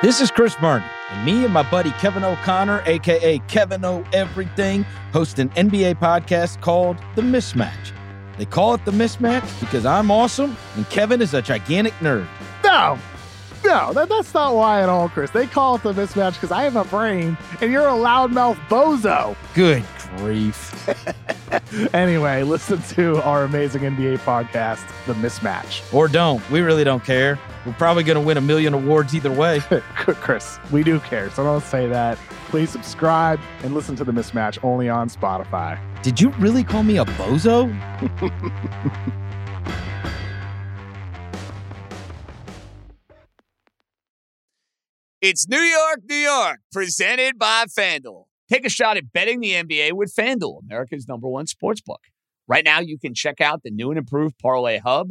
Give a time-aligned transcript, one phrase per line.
[0.00, 4.84] This is Chris Vernon, and me and my buddy Kevin O'Connor, aka Kevin O Everything,
[5.12, 7.90] host an NBA podcast called The Mismatch.
[8.36, 12.28] They call it The Mismatch because I'm awesome and Kevin is a gigantic nerd.
[12.62, 12.96] No,
[13.64, 15.30] no, that, that's not why at all, Chris.
[15.32, 19.36] They call it the mismatch because I have a brain and you're a loudmouth bozo.
[19.54, 19.84] Good
[20.16, 20.74] grief.
[21.94, 25.92] anyway, listen to our amazing NBA podcast, The Mismatch.
[25.92, 26.48] Or don't.
[26.50, 27.38] We really don't care.
[27.68, 29.60] We're probably going to win a million awards either way.
[29.94, 32.16] Chris, we do care, so don't say that.
[32.48, 35.78] Please subscribe and listen to The Mismatch only on Spotify.
[36.02, 37.68] Did you really call me a bozo?
[45.20, 48.26] It's New York, New York, presented by FanDuel.
[48.48, 52.02] Take a shot at betting the NBA with FanDuel, America's number one sports book.
[52.46, 55.10] Right now, you can check out the new and improved Parlay Hub,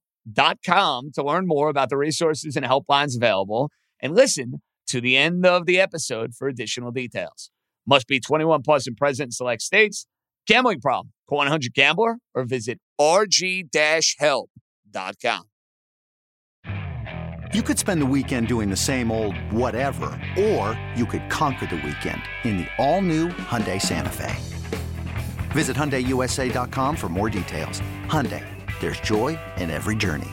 [0.27, 5.45] rg-help.com to learn more about the resources and helplines available and listen to the end
[5.45, 7.51] of the episode for additional details.
[7.87, 10.07] Must be 21 plus and present in select states.
[10.47, 11.13] Gambling problem?
[11.29, 14.49] Call 100 Gambler or visit rg-help.com.
[17.53, 20.07] You could spend the weekend doing the same old whatever,
[20.39, 24.33] or you could conquer the weekend in the all-new Hyundai Santa Fe.
[25.49, 27.81] Visit HyundaiUSA.com for more details.
[28.05, 28.45] Hyundai,
[28.81, 30.27] there's joy in every journey.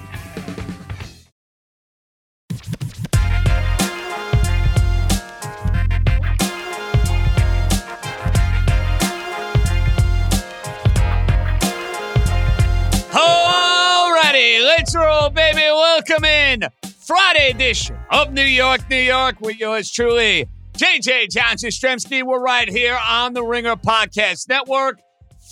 [13.14, 15.58] Oh, alrighty, let's roll, baby.
[15.58, 16.64] Welcome in
[17.06, 22.22] Friday edition of New York, New York with yours truly, JJ John Jastremski.
[22.22, 25.00] We're right here on the Ringer Podcast Network,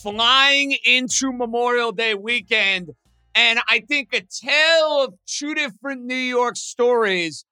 [0.03, 2.91] flying into Memorial Day weekend.
[3.35, 7.45] And I think a tale of two different New York stories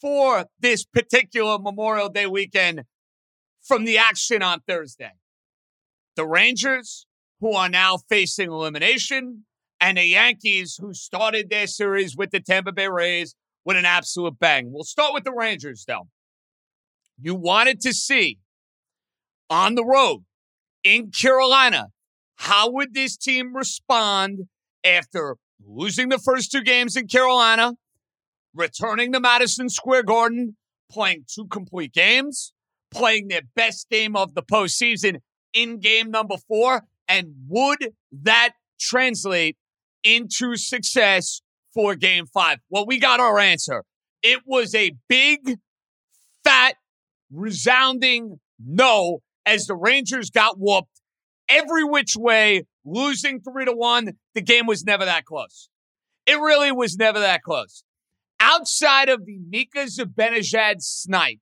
[0.00, 2.82] for this particular Memorial Day weekend
[3.62, 5.12] from the action on Thursday.
[6.14, 7.06] The Rangers,
[7.40, 9.44] who are now facing elimination,
[9.80, 14.38] and the Yankees, who started their series with the Tampa Bay Rays with an absolute
[14.38, 14.72] bang.
[14.72, 16.08] We'll start with the Rangers, though.
[17.20, 18.38] You wanted to see
[19.50, 20.24] on the road
[20.86, 21.88] in Carolina
[22.36, 24.40] how would this team respond
[24.84, 25.36] after
[25.66, 27.72] losing the first two games in Carolina,
[28.54, 30.56] returning to Madison Square Garden,
[30.90, 32.52] playing two complete games,
[32.92, 35.16] playing their best game of the postseason
[35.52, 39.56] in game number four, and would that translate
[40.04, 41.40] into success
[41.72, 42.58] for game five?
[42.68, 43.82] Well, we got our answer.
[44.22, 45.58] It was a big,
[46.44, 46.74] fat,
[47.32, 51.00] resounding no as the Rangers got whooped
[51.48, 54.12] every which way, losing three to one.
[54.34, 55.68] The game was never that close.
[56.26, 57.84] It really was never that close.
[58.40, 61.38] Outside of the Mika Zibanejad snipe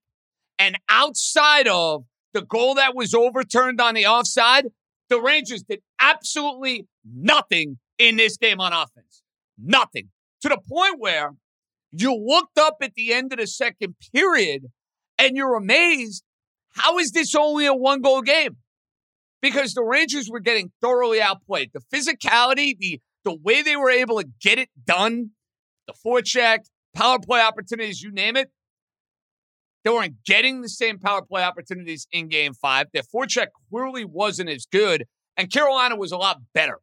[0.58, 4.66] and outside of the goal that was overturned on the offside,
[5.08, 9.22] the Rangers did absolutely nothing in this game on offense.
[9.58, 10.10] Nothing.
[10.42, 11.32] To the point where
[11.92, 14.66] you looked up at the end of the second period
[15.18, 16.24] and you're amazed
[16.74, 18.56] how is this only a one goal game?
[19.40, 21.70] Because the Rangers were getting thoroughly outplayed.
[21.72, 25.30] The physicality, the the way they were able to get it done,
[25.86, 26.58] the forecheck,
[26.94, 28.50] power play opportunities, you name it,
[29.82, 32.86] they weren't getting the same power play opportunities in game five.
[32.92, 35.04] Their forecheck clearly wasn't as good,
[35.36, 36.80] and Carolina was a lot better.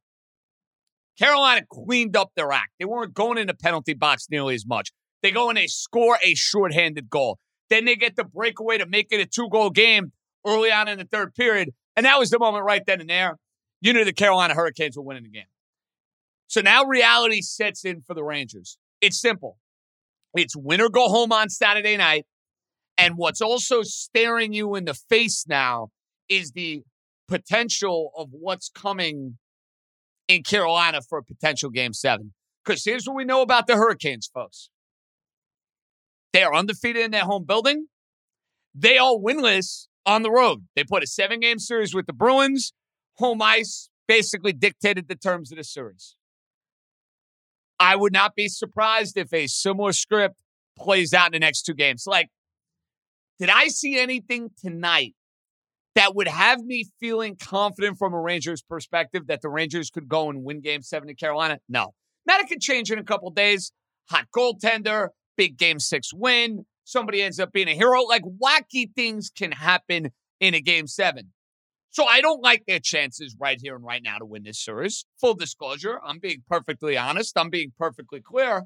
[1.18, 2.72] Carolina cleaned up their act.
[2.80, 4.92] They weren't going in the penalty box nearly as much.
[5.22, 7.38] They go and they score a shorthanded goal.
[7.72, 10.12] Then they get the breakaway to make it a two goal game
[10.46, 11.70] early on in the third period.
[11.96, 13.38] And that was the moment right then and there.
[13.80, 15.46] You knew the Carolina Hurricanes were winning the game.
[16.48, 18.78] So now reality sets in for the Rangers.
[19.00, 19.58] It's simple.
[20.34, 22.26] It's win or go home on Saturday night.
[22.98, 25.88] And what's also staring you in the face now
[26.28, 26.84] is the
[27.30, 29.38] potential of what's coming
[30.28, 32.34] in Carolina for a potential game seven.
[32.66, 34.70] Because here's what we know about the Hurricanes, folks.
[36.34, 37.88] They are undefeated in their home building.
[38.74, 40.66] They are winless on the road.
[40.76, 42.74] They put a seven game series with the Bruins.
[43.16, 46.16] Home ice basically dictated the terms of the series.
[47.80, 50.36] I would not be surprised if a similar script
[50.78, 52.06] plays out in the next two games.
[52.08, 52.30] Like,
[53.40, 55.16] Did I see anything tonight
[55.96, 60.30] that would have me feeling confident from a Rangers perspective that the Rangers could go
[60.30, 61.60] and win game seven in Carolina?
[61.68, 61.94] No.
[62.26, 63.72] Now it could change in a couple days.
[64.10, 66.66] Hot goaltender, big game six win.
[66.84, 68.02] Somebody ends up being a hero.
[68.04, 71.32] Like wacky things can happen in a game seven.
[71.92, 75.06] So I don't like their chances right here and right now to win this series.
[75.20, 77.38] Full disclosure, I'm being perfectly honest.
[77.38, 78.64] I'm being perfectly clear.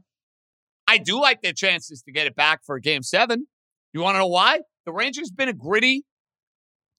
[0.87, 3.47] I do like their chances to get it back for a game seven.
[3.93, 4.61] You want to know why?
[4.85, 6.03] The Rangers been a gritty,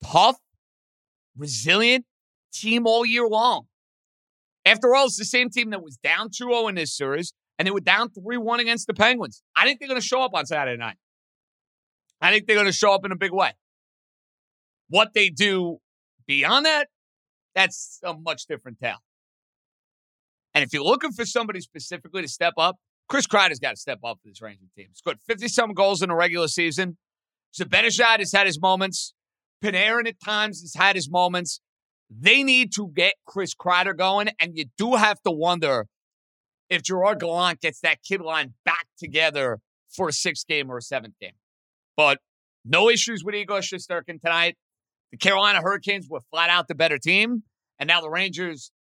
[0.05, 0.37] tough,
[1.37, 2.05] resilient
[2.53, 3.67] team all year long.
[4.65, 7.67] After all, it's the same team that was down 2 0 in this series, and
[7.67, 9.43] they were down 3 1 against the Penguins.
[9.57, 10.97] I think they're going to show up on Saturday night.
[12.21, 13.53] I think they're going to show up in a big way.
[14.89, 15.79] What they do
[16.27, 16.89] beyond that,
[17.55, 18.99] that's a much different tale.
[20.55, 22.77] And if you're looking for somebody specifically to step up,
[23.09, 24.87] Chris Kreider's got to step up for this Ranger team.
[24.89, 26.97] He's got 50 some goals in the regular season.
[27.59, 29.15] Zibanejad has had his moments.
[29.63, 31.61] Panarin at times has had his moments.
[32.11, 35.87] They need to get Chris Kreider going, and you do have to wonder
[36.69, 40.83] if Gerard Gallant gets that kid line back together for a sixth game or a
[40.83, 41.35] seventh game.
[41.97, 42.19] But
[42.65, 44.57] no issues with Igor Shesterkin tonight.
[45.13, 47.45] The Carolina Hurricanes were flat out the better team,
[47.79, 48.73] and now the Rangers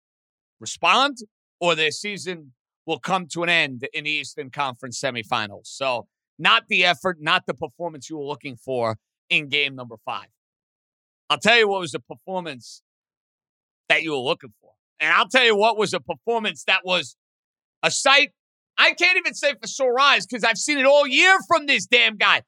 [0.61, 1.19] respond,
[1.61, 2.53] or their season
[2.85, 5.67] will come to an end in the Eastern Conference semifinals.
[5.67, 6.09] So,
[6.39, 8.97] not the effort, not the performance you were looking for
[9.31, 10.27] in game number five.
[11.31, 12.83] I'll tell you what was the performance
[13.89, 14.73] that you were looking for.
[15.01, 17.17] And I'll tell you what was a performance that was
[17.87, 18.33] a sight.
[18.77, 21.87] I can't even say for sore eyes because I've seen it all year from this
[21.87, 22.43] damn guy.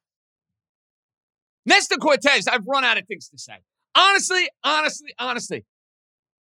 [1.65, 3.59] Nestor Cortes, I've run out of things to say.
[3.95, 5.65] Honestly, honestly, honestly,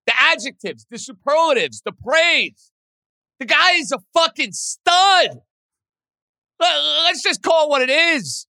[0.06, 2.72] the adjectives, the superlatives, the praise.
[3.40, 5.40] The guy is a fucking stud.
[6.60, 8.48] Let's just call it what it is.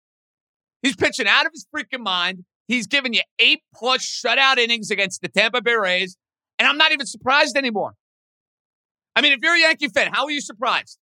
[0.81, 2.45] He's pitching out of his freaking mind.
[2.67, 6.17] He's giving you eight plus shutout innings against the Tampa Bay Rays,
[6.57, 7.93] and I'm not even surprised anymore.
[9.15, 10.97] I mean, if you're a Yankee fan, how are you surprised?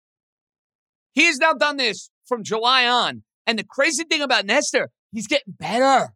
[1.14, 3.24] He has now done this from July on.
[3.46, 6.14] And the crazy thing about Nestor, he's getting better.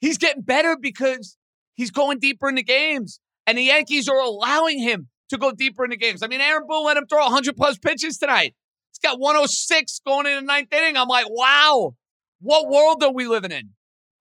[0.00, 1.36] He's getting better because
[1.74, 5.96] he's going deeper into games, and the Yankees are allowing him to go deeper into
[5.96, 6.22] games.
[6.22, 8.54] I mean, Aaron Boone let him throw 100 plus pitches tonight.
[8.92, 10.96] He's got 106 going in the ninth inning.
[10.96, 11.94] I'm like, wow,
[12.40, 13.70] what world are we living in?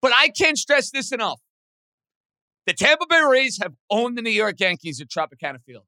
[0.01, 1.41] But I can't stress this enough.
[2.65, 5.83] The Tampa Bay Rays have owned the New York Yankees at Tropicana Field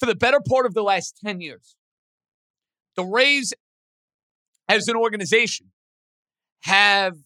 [0.00, 1.76] for the better part of the last 10 years.
[2.96, 3.52] The Rays,
[4.68, 5.70] as an organization,
[6.62, 7.16] have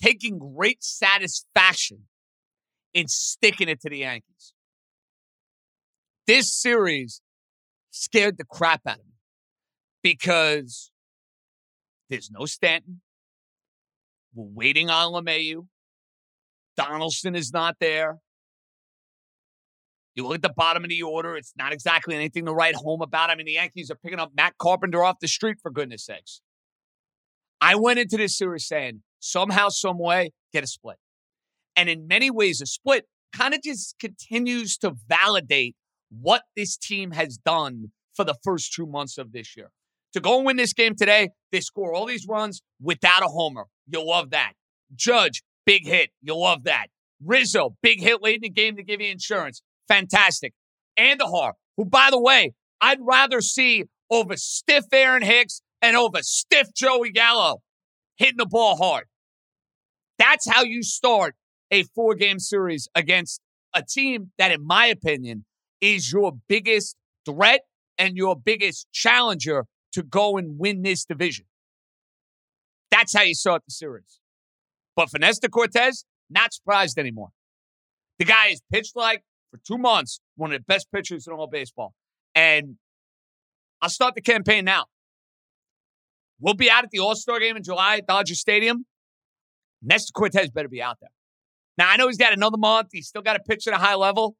[0.00, 2.04] taken great satisfaction
[2.94, 4.54] in sticking it to the Yankees.
[6.26, 7.20] This series
[7.90, 9.12] scared the crap out of me
[10.02, 10.92] because
[12.08, 13.00] there's no Stanton.
[14.34, 15.66] We're waiting on LeMahieu.
[16.76, 18.18] Donaldson is not there.
[20.14, 23.00] You look at the bottom of the order, it's not exactly anything to write home
[23.00, 23.30] about.
[23.30, 26.42] I mean, the Yankees are picking up Matt Carpenter off the street, for goodness sakes.
[27.60, 30.96] I went into this series saying, somehow, some way, get a split.
[31.76, 35.74] And in many ways, a split kind of just continues to validate
[36.10, 39.70] what this team has done for the first two months of this year.
[40.12, 43.64] To go and win this game today, they score all these runs without a homer.
[43.86, 44.52] You'll love that.
[44.94, 46.10] Judge, big hit.
[46.20, 46.88] You'll love that.
[47.24, 49.62] Rizzo, big hit late in the game to give you insurance.
[49.92, 50.54] Fantastic.
[50.98, 56.68] Andujar, who, by the way, I'd rather see over stiff Aaron Hicks and over stiff
[56.74, 57.60] Joey Gallo
[58.16, 59.04] hitting the ball hard.
[60.18, 61.34] That's how you start
[61.70, 63.42] a four game series against
[63.74, 65.44] a team that, in my opinion,
[65.82, 66.96] is your biggest
[67.26, 67.60] threat
[67.98, 71.44] and your biggest challenger to go and win this division.
[72.90, 74.20] That's how you start the series.
[74.96, 77.28] But for Nestor Cortes, not surprised anymore.
[78.18, 79.22] The guy has pitched like
[79.52, 81.92] for two months, one of the best pitchers in all baseball.
[82.34, 82.76] And
[83.80, 84.86] I'll start the campaign now.
[86.40, 88.86] We'll be out at the All Star game in July at Dodger Stadium.
[89.82, 91.10] Nestor Cortes better be out there.
[91.78, 92.88] Now, I know he's got another month.
[92.92, 94.36] He's still got to pitch at a high level.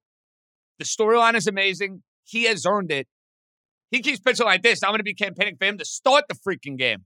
[0.78, 2.02] The storyline is amazing.
[2.24, 3.06] He has earned it.
[3.90, 4.82] He keeps pitching like this.
[4.82, 7.04] I'm going to be campaigning for him to start the freaking game.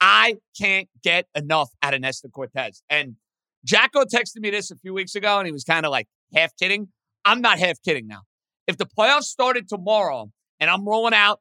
[0.00, 2.82] I can't get enough out of Nestor Cortes.
[2.88, 3.16] And
[3.64, 6.56] Jacko texted me this a few weeks ago, and he was kind of like half
[6.56, 6.88] kidding.
[7.24, 8.22] I'm not half kidding now.
[8.66, 11.40] If the playoffs started tomorrow and I'm rolling out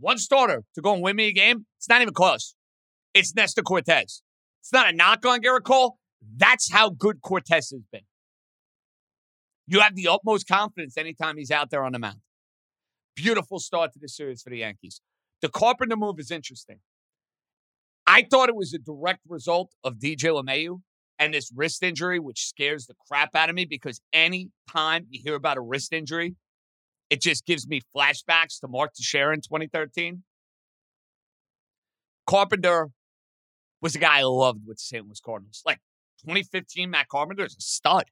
[0.00, 2.54] one starter to go and win me a game, it's not even close.
[3.14, 4.22] It's Nestor Cortes.
[4.60, 5.98] It's not a knock on Gerrit Cole.
[6.36, 8.02] That's how good Cortes has been.
[9.66, 12.18] You have the utmost confidence anytime he's out there on the mound.
[13.14, 15.00] Beautiful start to the series for the Yankees.
[15.40, 16.78] The Carpenter move is interesting.
[18.06, 20.80] I thought it was a direct result of DJ LeMahieu
[21.22, 25.20] and this wrist injury, which scares the crap out of me because any time you
[25.22, 26.34] hear about a wrist injury,
[27.10, 30.24] it just gives me flashbacks to Mark Teixeira in 2013.
[32.26, 32.90] Carpenter
[33.80, 35.06] was a guy I loved with the St.
[35.06, 35.62] Louis Cardinals.
[35.64, 35.78] Like
[36.22, 38.06] 2015, Matt Carpenter is a stud.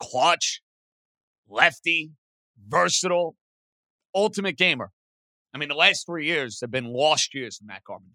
[0.00, 0.60] Clutch,
[1.48, 2.10] lefty,
[2.68, 3.36] versatile,
[4.12, 4.90] ultimate gamer.
[5.54, 8.14] I mean, the last three years have been lost years for Matt Carpenter.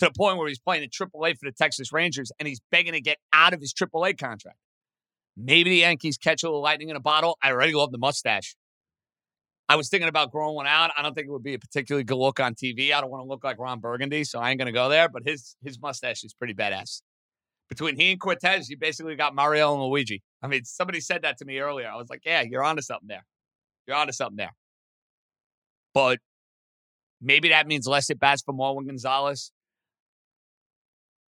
[0.00, 2.92] To the point where he's playing in AAA for the Texas Rangers and he's begging
[2.92, 4.58] to get out of his AAA contract.
[5.36, 7.38] Maybe the Yankees catch a little lightning in a bottle.
[7.42, 8.56] I already love the mustache.
[9.68, 10.92] I was thinking about growing one out.
[10.96, 12.92] I don't think it would be a particularly good look on TV.
[12.92, 15.08] I don't want to look like Ron Burgundy, so I ain't going to go there.
[15.08, 17.02] But his his mustache is pretty badass.
[17.68, 20.22] Between he and Cortes, you basically got Mario and Luigi.
[20.40, 21.88] I mean, somebody said that to me earlier.
[21.88, 23.26] I was like, yeah, you're onto something there.
[23.86, 24.54] You're onto something there.
[25.92, 26.20] But
[27.20, 29.50] maybe that means less at bats for Marwin Gonzalez.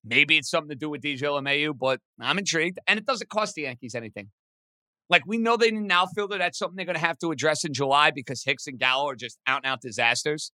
[0.05, 2.77] Maybe it's something to do with DJ LeMahieu, but I'm intrigued.
[2.87, 4.29] And it doesn't cost the Yankees anything.
[5.09, 6.37] Like we know they need an outfielder.
[6.37, 9.15] That's something they're going to have to address in July because Hicks and Gallo are
[9.15, 10.51] just out and out disasters.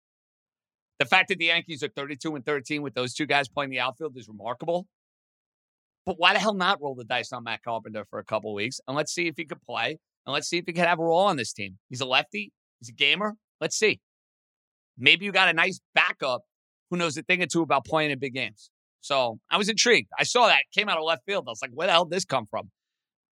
[1.00, 3.80] The fact that the Yankees are 32 and 13 with those two guys playing the
[3.80, 4.88] outfield is remarkable.
[6.06, 8.80] But why the hell not roll the dice on Matt Carpenter for a couple weeks
[8.88, 11.04] and let's see if he could play and let's see if he could have a
[11.04, 11.78] role on this team.
[11.90, 12.52] He's a lefty.
[12.80, 13.36] He's a gamer.
[13.60, 14.00] Let's see.
[14.98, 16.42] Maybe you got a nice backup
[16.90, 18.72] who knows a thing or two about playing in big games.
[19.08, 20.10] So I was intrigued.
[20.20, 21.46] I saw that came out of left field.
[21.48, 22.72] I was like, where the hell did this come from?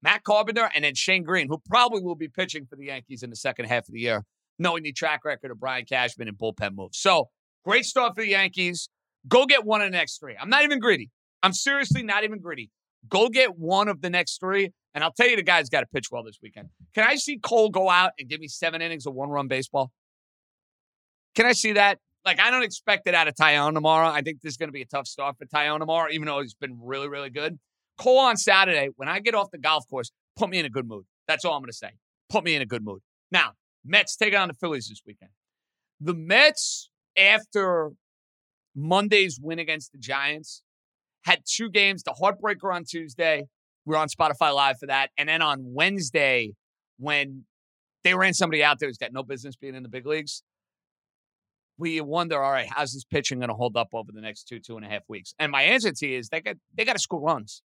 [0.01, 3.29] Matt Carpenter and then Shane Greene, who probably will be pitching for the Yankees in
[3.29, 4.23] the second half of the year,
[4.57, 6.97] knowing the track record of Brian Cashman and bullpen moves.
[6.97, 7.29] So
[7.65, 8.89] great start for the Yankees.
[9.27, 10.37] Go get one of the next three.
[10.39, 11.09] I'm not even greedy.
[11.43, 12.69] I'm seriously not even greedy.
[13.09, 14.71] Go get one of the next three.
[14.93, 16.69] And I'll tell you, the guy's got to pitch well this weekend.
[16.93, 19.91] Can I see Cole go out and give me seven innings of one run baseball?
[21.35, 21.99] Can I see that?
[22.25, 24.07] Like, I don't expect it out of Taillon tomorrow.
[24.07, 26.41] I think this is going to be a tough start for Taillon tomorrow, even though
[26.41, 27.59] he's been really, really good.
[27.99, 30.87] Cole on Saturday, when I get off the golf course, put me in a good
[30.87, 31.05] mood.
[31.27, 31.91] That's all I'm going to say.
[32.29, 33.01] Put me in a good mood.
[33.31, 33.51] Now,
[33.85, 35.31] Mets take on the Phillies this weekend.
[36.01, 37.91] The Mets, after
[38.75, 40.63] Monday's win against the Giants,
[41.23, 43.43] had two games the heartbreaker on Tuesday.
[43.85, 45.11] We are on Spotify Live for that.
[45.17, 46.53] And then on Wednesday,
[46.97, 47.45] when
[48.03, 50.43] they ran somebody out there who's got no business being in the big leagues,
[51.77, 54.59] we wonder, all right, how's this pitching going to hold up over the next two,
[54.59, 55.33] two and a half weeks?
[55.39, 57.61] And my answer to you is they got they got to score runs.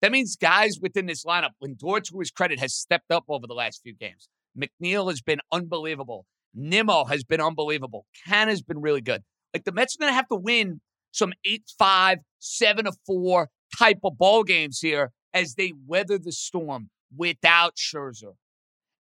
[0.00, 3.46] That means guys within this lineup, When Lindor, to his credit, has stepped up over
[3.46, 4.28] the last few games.
[4.56, 6.24] McNeil has been unbelievable.
[6.54, 8.06] Nimmo has been unbelievable.
[8.26, 9.22] Can has been really good.
[9.52, 13.48] Like the Mets are going to have to win some 8 5, 7 4
[13.78, 18.34] type of ball games here as they weather the storm without Scherzer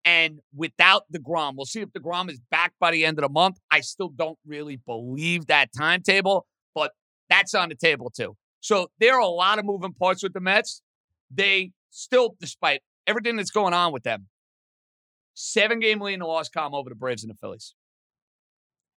[0.05, 1.55] and without the DeGrom.
[1.57, 3.59] We'll see if the DeGrom is back by the end of the month.
[3.71, 6.93] I still don't really believe that timetable, but
[7.29, 8.37] that's on the table too.
[8.61, 10.83] So there are a lot of moving parts with the Mets.
[11.31, 14.29] They still, despite everything that's going on with them,
[15.35, 17.75] seven game lead in the loss column over the Braves and the Phillies.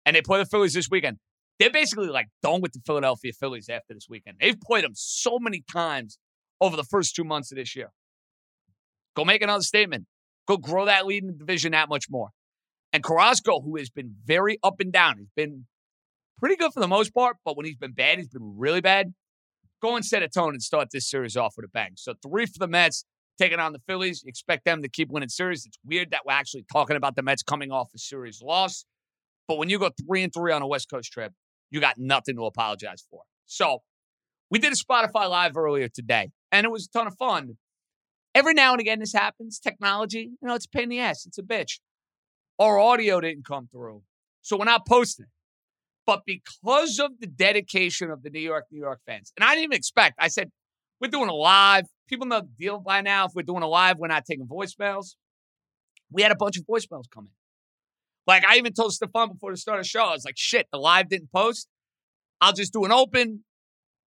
[0.07, 1.19] And they play the Phillies this weekend.
[1.59, 4.39] They're basically like done with the Philadelphia Phillies after this weekend.
[4.41, 6.19] They've played them so many times
[6.61, 7.93] over the first two months of this year.
[9.15, 10.07] Go make another statement.
[10.47, 12.29] Go grow that lead in the division that much more.
[12.93, 15.67] And Carrasco, who has been very up and down, he's been
[16.39, 19.15] pretty good for the most part, but when he's been bad, he's been really bad
[19.85, 21.93] go and set a tone and start this series off with a bang.
[21.97, 23.05] So three for the Mets,
[23.39, 24.25] taking on the Phillies.
[24.27, 25.67] Expect them to keep winning series.
[25.67, 28.87] It's weird that we're actually talking about the Mets coming off a series loss.
[29.47, 31.33] But when you go three and three on a West Coast trip,
[31.71, 33.23] you got nothing to apologize for.
[33.45, 33.83] So
[34.51, 37.59] we did a Spotify Live earlier today, and it was a ton of fun.
[38.35, 39.59] Every now and again, this happens.
[39.59, 41.25] Technology, you know, it's a pain in the ass.
[41.27, 41.79] It's a bitch.
[42.59, 44.03] Our audio didn't come through.
[44.43, 45.31] So we're not posting it.
[46.07, 49.65] But because of the dedication of the New York, New York fans, and I didn't
[49.65, 50.51] even expect, I said,
[51.01, 51.85] we're doing a live.
[52.09, 53.27] People know the deal by now.
[53.27, 55.15] If we're doing a live, we're not taking voicemails.
[56.11, 57.33] We had a bunch of voicemails coming.
[58.27, 60.67] Like I even told Stefan before the start of the show, I was like, shit,
[60.73, 61.69] the live didn't post.
[62.41, 63.45] I'll just do an open.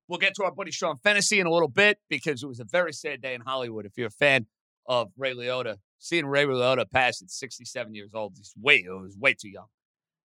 [0.08, 2.66] We'll get to our buddy Sean Fennessy in a little bit because it was a
[2.66, 3.86] very sad day in Hollywood.
[3.86, 4.46] If you're a fan
[4.88, 9.18] of Ray Liotta, seeing Ray Liotta pass at 67 years old, he's way, it was
[9.18, 9.66] way too young.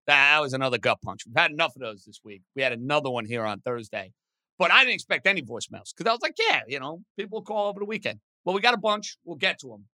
[0.07, 1.23] That was another gut punch.
[1.27, 2.43] We've had enough of those this week.
[2.55, 4.13] We had another one here on Thursday.
[4.59, 7.69] But I didn't expect any voicemails because I was like, yeah, you know, people call
[7.69, 8.21] over the weekend.
[8.45, 9.17] Well, we got a bunch.
[9.25, 9.87] We'll get to them.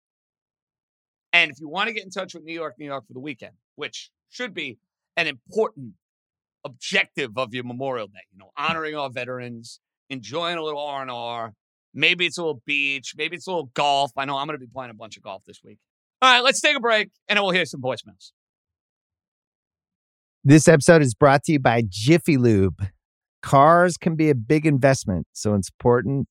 [1.32, 3.20] And if you want to get in touch with New York, New York for the
[3.20, 4.78] weekend, which should be
[5.16, 5.92] an important
[6.66, 9.80] objective of your Memorial Day, you know, honoring our veterans,
[10.10, 11.52] enjoying a little R&R,
[11.94, 14.12] maybe it's a little beach, maybe it's a little golf.
[14.16, 15.78] I know I'm going to be playing a bunch of golf this week.
[16.22, 18.32] All right, let's take a break and then we'll hear some voicemails.
[20.44, 22.86] This episode is brought to you by Jiffy Lube.
[23.42, 26.28] Cars can be a big investment, so it's important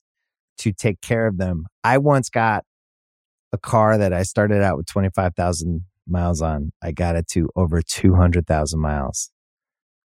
[0.60, 1.66] to take care of them.
[1.84, 2.64] I once got
[3.52, 6.72] a car that I started out with 25,000 miles on.
[6.82, 9.32] I got it to over 200,000 miles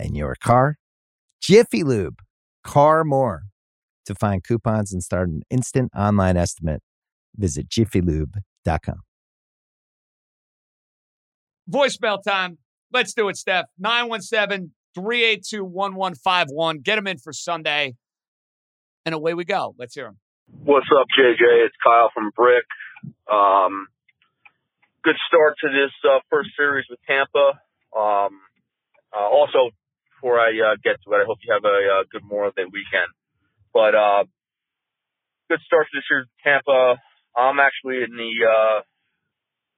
[0.00, 0.76] and your car.
[1.40, 2.20] Jiffy Lube,
[2.64, 3.42] car more.
[4.06, 6.82] To find coupons and start an instant online estimate,
[7.36, 9.02] visit jiffylube.com.
[11.70, 12.58] Voicemail time.
[12.92, 13.66] Let's do it, Steph.
[13.78, 16.78] 917 382 1151.
[16.80, 17.94] Get them in for Sunday.
[19.06, 19.74] And away we go.
[19.78, 20.18] Let's hear them.
[20.64, 21.66] What's up, JJ?
[21.66, 22.64] It's Kyle from Brick.
[23.32, 23.86] Um,
[25.04, 27.60] good start to this uh, first series with Tampa.
[27.96, 28.40] Um,
[29.14, 29.70] uh, also,
[30.20, 32.64] before I uh, get to it, I hope you have a, uh, good Memorial Day
[32.64, 33.08] weekend.
[33.72, 34.24] But uh,
[35.48, 37.00] good start to this year, Tampa.
[37.36, 38.80] I'm actually in the uh,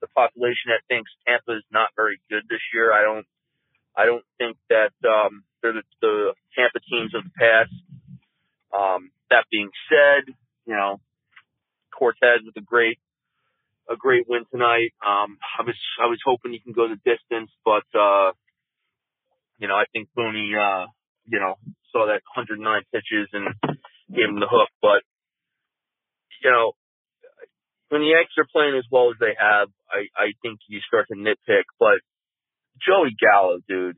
[0.00, 2.92] the population that thinks Tampa is not very good this year.
[2.92, 3.26] I don't
[3.94, 7.74] I don't think that um, they're the, the Tampa teams of the past.
[8.74, 10.34] Um, that being said,
[10.66, 10.98] you know,
[11.92, 12.98] Cortes with a great
[13.90, 14.90] a great win tonight.
[15.06, 18.32] Um, I was I was hoping he can go the distance, but uh,
[19.62, 20.90] you know, I think Booney, uh,
[21.24, 21.54] you know,
[21.92, 22.58] saw that 109
[22.90, 23.46] pitches and
[24.10, 24.68] gave him the hook.
[24.82, 25.06] But
[26.42, 26.72] you know,
[27.88, 31.06] when the Yankees are playing as well as they have, I I think you start
[31.08, 31.70] to nitpick.
[31.78, 32.02] But
[32.82, 33.96] Joey Gallo, dude,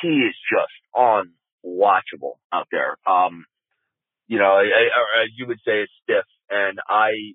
[0.00, 2.96] he is just unwatchable out there.
[3.02, 3.46] Um,
[4.28, 7.34] you know, I, I, as you would say, it's stiff, and I,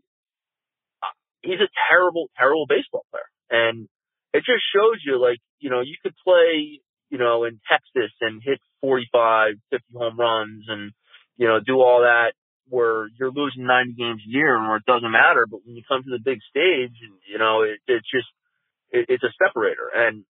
[1.42, 3.90] he's a terrible, terrible baseball player, and
[4.34, 6.82] it just shows you, like, you know, you could play,
[7.14, 10.92] you know, in Texas and hit 45, 50 home runs, and
[11.38, 12.34] you know, do all that
[12.70, 15.84] where you're losing 90 games a year and where it doesn't matter, but when you
[15.88, 16.98] come to the big stage,
[17.30, 18.26] you know, it, it's just,
[18.90, 20.26] it, it's a separator, and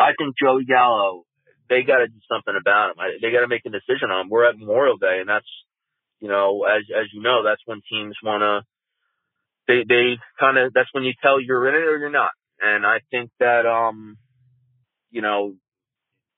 [0.00, 1.22] I think Joey Gallo,
[1.70, 2.96] they got to do something about him.
[3.22, 4.30] They got to make a decision on him.
[4.30, 5.46] We're at Memorial Day, and that's,
[6.18, 8.66] you know, as as you know, that's when teams want to.
[9.68, 12.32] They they kind of that's when you tell you're in it or you're not.
[12.60, 14.18] And I think that um,
[15.14, 15.54] you know,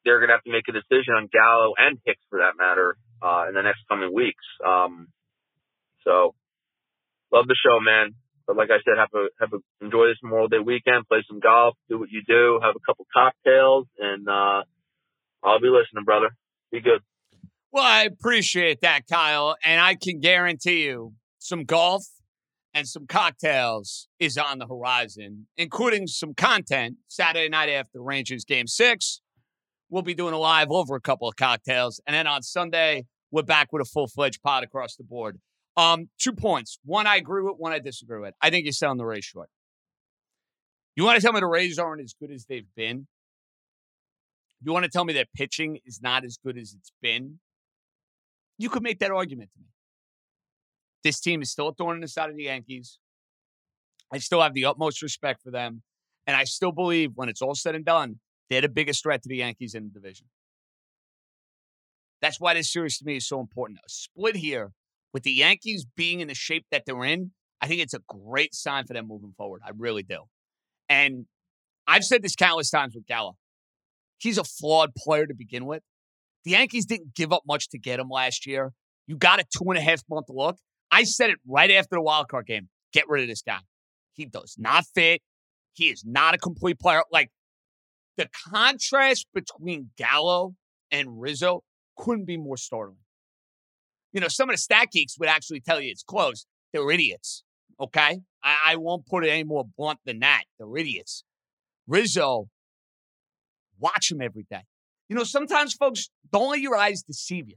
[0.06, 3.48] they're gonna have to make a decision on Gallo and Hicks for that matter uh,
[3.48, 4.44] in the next coming weeks.
[4.64, 5.08] Um,
[6.04, 6.34] so
[7.32, 8.14] love the show, man.
[8.46, 11.40] But like I said, have a have a enjoy this Memorial Day weekend, play some
[11.40, 14.62] golf, do what you do, have a couple cocktails, and uh,
[15.42, 16.30] I'll be listening, brother.
[16.70, 17.02] Be good.
[17.72, 22.06] Well, I appreciate that, Kyle, and I can guarantee you some golf
[22.72, 28.66] and some cocktails is on the horizon, including some content Saturday night after Rangers game
[28.66, 29.20] six.
[29.88, 32.00] We'll be doing a live over a couple of cocktails.
[32.06, 35.38] And then on Sunday, we're back with a full fledged pot across the board.
[35.76, 36.78] Um, two points.
[36.84, 38.34] One I agree with, one I disagree with.
[38.40, 39.48] I think you're selling the Rays short.
[40.96, 43.06] You want to tell me the Rays aren't as good as they've been?
[44.62, 47.38] You want to tell me that pitching is not as good as it's been?
[48.58, 49.66] You could make that argument to me.
[51.04, 52.98] This team is still a thorn in the side of the Yankees.
[54.12, 55.82] I still have the utmost respect for them.
[56.26, 58.18] And I still believe when it's all said and done,
[58.50, 60.26] they're the biggest threat to the Yankees in the division.
[62.22, 63.78] That's why this series to me is so important.
[63.80, 64.72] A split here
[65.12, 68.54] with the Yankees being in the shape that they're in, I think it's a great
[68.54, 69.62] sign for them moving forward.
[69.64, 70.24] I really do.
[70.88, 71.26] And
[71.86, 73.36] I've said this countless times with Gallo.
[74.18, 75.82] He's a flawed player to begin with.
[76.44, 78.72] The Yankees didn't give up much to get him last year.
[79.06, 80.56] You got a two and a half month look.
[80.90, 82.68] I said it right after the wild card game.
[82.92, 83.58] Get rid of this guy.
[84.14, 85.20] He does not fit.
[85.74, 87.02] He is not a complete player.
[87.10, 87.30] Like
[88.16, 90.54] the contrast between Gallo
[90.90, 91.62] and Rizzo
[91.96, 92.98] couldn't be more startling
[94.16, 96.46] you know, some of the stat geeks would actually tell you it's close.
[96.72, 97.44] They're idiots.
[97.78, 98.20] Okay.
[98.42, 100.44] I, I won't put it any more blunt than that.
[100.58, 101.22] They're idiots.
[101.86, 102.48] Rizzo,
[103.78, 104.62] watch him every day.
[105.10, 107.56] You know, sometimes folks, don't let your eyes deceive you.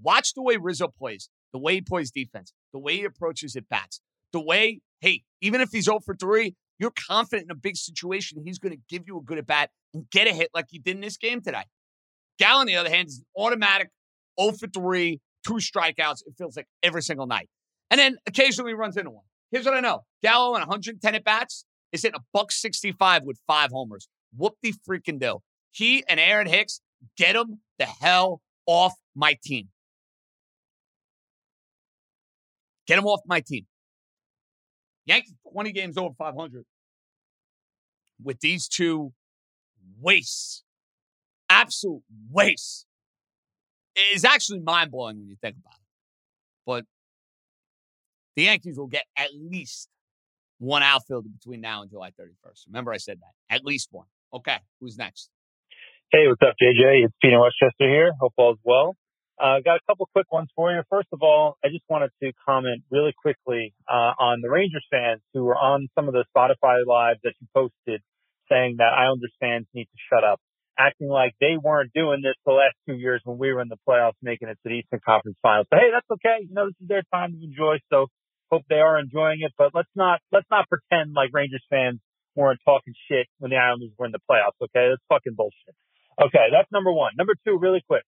[0.00, 3.68] Watch the way Rizzo plays, the way he plays defense, the way he approaches at
[3.68, 4.00] bats,
[4.32, 8.42] the way, hey, even if he's 0 for 3, you're confident in a big situation,
[8.44, 10.78] he's going to give you a good at bat and get a hit like he
[10.78, 11.64] did in this game today.
[12.38, 13.90] Gallo, on the other hand, is an automatic
[14.40, 17.48] 0 for 3, two strikeouts, it feels like every single night.
[17.90, 19.24] And then occasionally runs into one.
[19.50, 23.38] Here's what I know Gallo in 110 at bats is hitting a buck 65 with
[23.46, 24.08] five homers.
[24.36, 25.38] Whoop the freaking do.
[25.72, 26.80] He and Aaron Hicks
[27.16, 29.68] get him the hell off my team.
[32.86, 33.66] Get him off my team.
[35.08, 36.64] Yankees 20 games over 500
[38.22, 39.12] with these two
[40.00, 40.62] wastes,
[41.48, 42.84] absolute wastes,
[44.12, 45.86] is actually mind blowing when you think about it.
[46.66, 46.84] But
[48.36, 49.88] the Yankees will get at least
[50.58, 52.66] one outfielder between now and July 31st.
[52.66, 53.54] Remember, I said that.
[53.54, 54.06] At least one.
[54.34, 55.30] Okay, who's next?
[56.12, 57.04] Hey, what's up, JJ?
[57.04, 58.12] It's Peter Westchester here.
[58.20, 58.96] Hope all's well.
[59.40, 60.82] Uh, got a couple quick ones for you.
[60.90, 65.20] First of all, I just wanted to comment really quickly uh, on the Rangers fans
[65.32, 68.02] who were on some of the Spotify lives that you posted
[68.50, 70.40] saying that Islanders fans need to shut up,
[70.78, 73.78] acting like they weren't doing this the last two years when we were in the
[73.88, 75.66] playoffs making it to the Eastern Conference Finals.
[75.70, 76.42] But hey, that's okay.
[76.48, 77.78] You know, this is their time to enjoy.
[77.90, 78.08] So
[78.50, 79.52] hope they are enjoying it.
[79.56, 82.00] But let's not let's not pretend like Rangers fans
[82.34, 84.58] weren't talking shit when the Islanders were in the playoffs.
[84.62, 85.74] Okay, that's fucking bullshit.
[86.20, 87.12] Okay, that's number one.
[87.16, 88.02] Number two, really quick.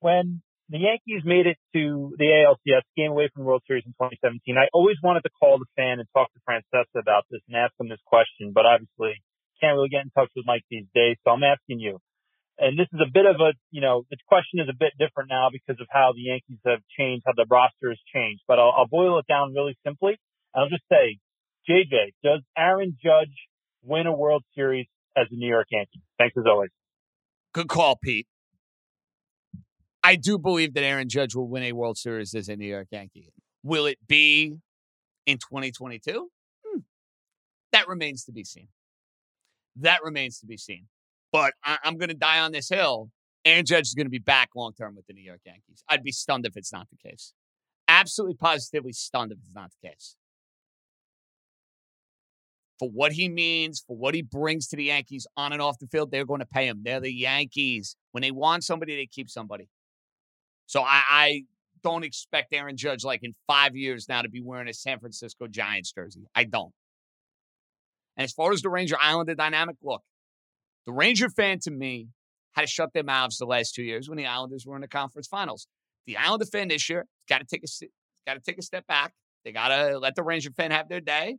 [0.00, 3.92] When the Yankees made it to the ALCS, game away from the World Series in
[3.96, 4.56] 2017.
[4.56, 7.72] I always wanted to call the fan and talk to Francesa about this and ask
[7.80, 9.22] him this question, but obviously
[9.60, 11.16] can't really get in touch with Mike these days.
[11.24, 11.98] So I'm asking you.
[12.58, 15.30] And this is a bit of a, you know, the question is a bit different
[15.30, 18.42] now because of how the Yankees have changed, how the roster has changed.
[18.46, 20.18] But I'll, I'll boil it down really simply.
[20.54, 21.18] I'll just say,
[21.70, 23.34] JJ, does Aaron Judge
[23.82, 26.02] win a World Series as a New York Yankee?
[26.18, 26.70] Thanks as always.
[27.54, 28.26] Good call, Pete.
[30.08, 32.88] I do believe that Aaron Judge will win a World Series as a New York
[32.90, 33.30] Yankee.
[33.62, 34.54] Will it be
[35.26, 36.30] in 2022?
[36.64, 36.78] Hmm.
[37.72, 38.68] That remains to be seen.
[39.76, 40.86] That remains to be seen.
[41.30, 43.10] But I- am going to die on this hill.
[43.44, 45.84] Aaron Judge is going to be back long term with the New York Yankees.
[45.90, 47.34] I'd be stunned if it's not the case.
[47.86, 50.16] Absolutely positively stunned if it's not the case.
[52.78, 55.86] For what he means, for what he brings to the Yankees on and off the
[55.86, 56.80] field, they're going to pay him.
[56.82, 57.94] They're the Yankees.
[58.12, 59.68] When they want somebody, they keep somebody.
[60.68, 61.42] So I, I
[61.82, 65.46] don't expect Aaron Judge like in five years now to be wearing a San Francisco
[65.46, 66.26] Giants jersey.
[66.34, 66.72] I don't.
[68.16, 70.02] And as far as the Ranger Islander dynamic, look,
[70.86, 72.08] the Ranger fan to me
[72.52, 74.88] had to shut their mouths the last two years when the Islanders were in the
[74.88, 75.66] conference finals.
[76.06, 77.86] The Islander fan this year got to take a
[78.26, 79.14] got to take a step back.
[79.44, 81.38] They got to let the Ranger fan have their day.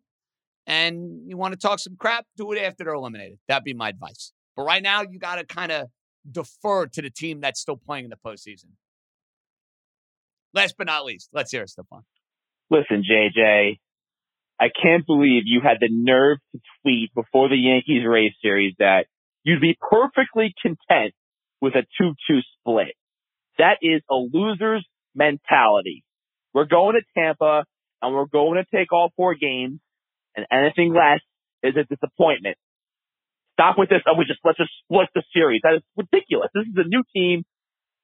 [0.65, 3.38] And you want to talk some crap, do it after they're eliminated.
[3.48, 4.34] That'd be my advice.
[4.56, 5.88] But right now, you got to kind of
[6.30, 8.72] defer to the team that's still playing in the postseason.
[10.54, 12.02] Last but not least, let's hear it, Stephon.
[12.70, 13.80] Listen, JJ,
[14.60, 19.06] I can't believe you had the nerve to tweet before the Yankees Rays series that
[19.44, 21.14] you'd be perfectly content
[21.62, 22.96] with a 2-2 split.
[23.58, 24.86] That is a loser's
[25.16, 26.04] mentality.
[26.54, 27.66] We're going to Tampa
[28.02, 29.80] and we're going to take all four games
[30.36, 31.20] and anything less
[31.64, 32.58] is a disappointment.
[33.54, 34.00] Stop with this.
[34.08, 35.62] Oh, we just let's just split the series.
[35.64, 36.50] That is ridiculous.
[36.54, 37.44] This is a new team.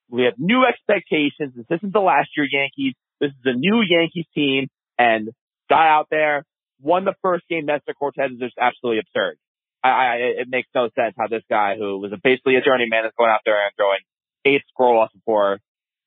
[0.09, 1.55] We have new expectations.
[1.55, 2.93] This isn't the last year Yankees.
[3.19, 5.29] This is a new Yankees team and
[5.69, 6.43] guy out there
[6.81, 7.65] won the first game.
[7.65, 9.37] Nestor Cortes is just absolutely absurd.
[9.83, 13.05] I, I, it makes no sense how this guy who was a, basically a journeyman
[13.05, 14.01] is going out there and throwing
[14.45, 15.59] eight scoreless before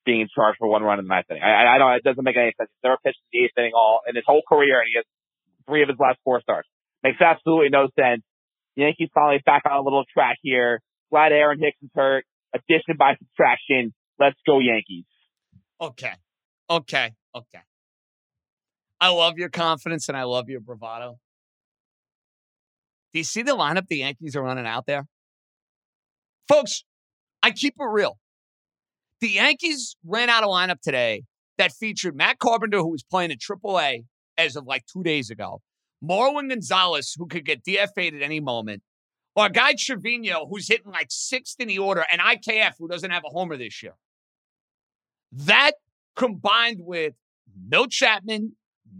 [0.04, 1.42] being charged for one run in the ninth inning.
[1.42, 2.70] I, I don't, it doesn't make any sense.
[2.70, 5.04] He's never pitched in the eighth inning all in his whole career and he has
[5.66, 6.68] three of his last four starts.
[7.02, 8.22] Makes absolutely no sense.
[8.74, 10.80] Yankees finally back on a little track here.
[11.10, 13.94] Glad Aaron Hicks is hurt addition by subtraction.
[14.18, 15.04] Let's go Yankees.
[15.80, 16.12] Okay.
[16.70, 17.12] Okay.
[17.34, 17.60] Okay.
[19.00, 21.18] I love your confidence and I love your bravado.
[23.12, 25.06] Do you see the lineup the Yankees are running out there?
[26.48, 26.84] Folks,
[27.42, 28.18] I keep it real.
[29.20, 31.22] The Yankees ran out a lineup today
[31.58, 34.04] that featured Matt Carpenter, who was playing in AAA
[34.36, 35.60] as of like two days ago,
[36.02, 38.82] Marwin Gonzalez, who could get DFA'd at any moment,
[39.38, 43.12] or a guy Trevino who's hitting like sixth in the order, and IKF who doesn't
[43.12, 43.94] have a homer this year.
[45.30, 45.74] That
[46.16, 47.14] combined with
[47.68, 48.56] no Chapman,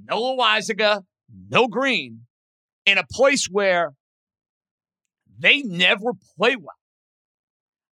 [0.08, 1.02] no Loaisiga,
[1.50, 2.20] no Green,
[2.86, 3.94] in a place where
[5.36, 6.76] they never play well.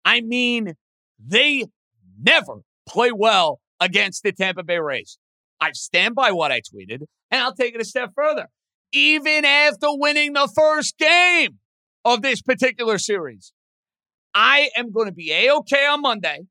[0.04, 0.74] I mean,
[1.18, 1.64] they
[2.20, 5.16] never play well against the Tampa Bay Rays.
[5.62, 8.48] I stand by what I tweeted, and I'll take it a step further.
[8.92, 11.58] Even after winning the first game,
[12.04, 13.52] of this particular series.
[14.34, 16.46] I am going to be A OK on Monday.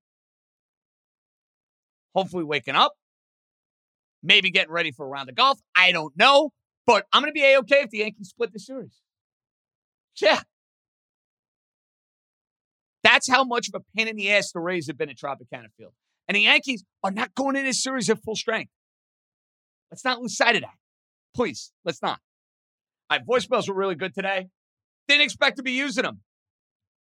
[2.15, 2.93] Hopefully, waking up,
[4.21, 5.59] maybe getting ready for a round of golf.
[5.75, 6.51] I don't know,
[6.85, 9.01] but I'm going to be A OK if the Yankees split the series.
[10.21, 10.41] Yeah.
[13.03, 15.67] That's how much of a pain in the ass the Rays have been at Tropicana
[15.77, 15.93] Field.
[16.27, 18.71] And the Yankees are not going in this series at full strength.
[19.91, 20.75] Let's not lose sight of that.
[21.35, 22.19] Please, let's not.
[23.09, 24.47] All right, voicemails were really good today.
[25.07, 26.21] Didn't expect to be using them.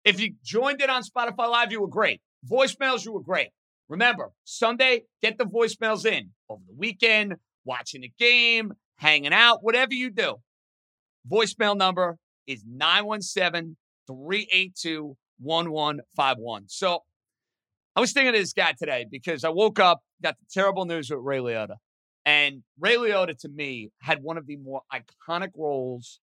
[0.05, 2.21] If you joined it on Spotify Live, you were great.
[2.51, 3.49] Voicemails, you were great.
[3.89, 6.31] Remember, Sunday, get the voicemails in.
[6.49, 7.35] Over the weekend,
[7.65, 10.37] watching the game, hanging out, whatever you do.
[11.31, 16.65] Voicemail number is 917 382 1151.
[16.69, 17.01] So
[17.97, 21.11] I was thinking of this guy today because I woke up, got the terrible news
[21.11, 21.77] with Ray Liotta.
[22.25, 26.21] And Ray Liotta, to me, had one of the more iconic roles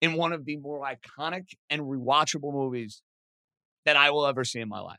[0.00, 3.02] in one of the more iconic and rewatchable movies
[3.84, 4.98] that I will ever see in my life.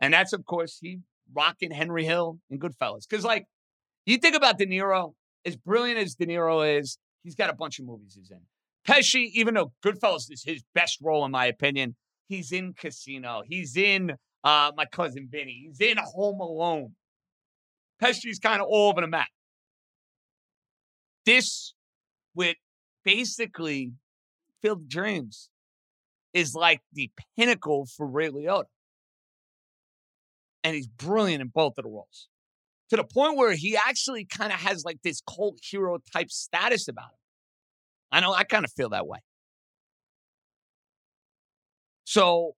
[0.00, 1.00] And that's, of course, he
[1.34, 3.08] rocking Henry Hill in Goodfellas.
[3.08, 3.46] Because, like,
[4.06, 5.14] you think about De Niro,
[5.44, 8.40] as brilliant as De Niro is, he's got a bunch of movies he's in.
[8.86, 11.96] Pesci, even though Goodfellas is his best role, in my opinion,
[12.28, 13.42] he's in Casino.
[13.46, 14.12] He's in
[14.42, 15.68] uh, My Cousin Vinny.
[15.68, 16.94] He's in Home Alone.
[18.02, 19.28] Pesci's kind of all over the map.
[21.24, 21.72] This,
[22.34, 22.56] with
[23.04, 23.92] basically
[24.62, 25.50] Field Dreams,
[26.32, 28.64] is like the pinnacle for Ray Liotta.
[30.64, 32.28] And he's brilliant in both of the roles
[32.90, 36.88] to the point where he actually kind of has like this cult hero type status
[36.88, 37.18] about him.
[38.12, 39.18] I know I kind of feel that way.
[42.04, 42.54] So,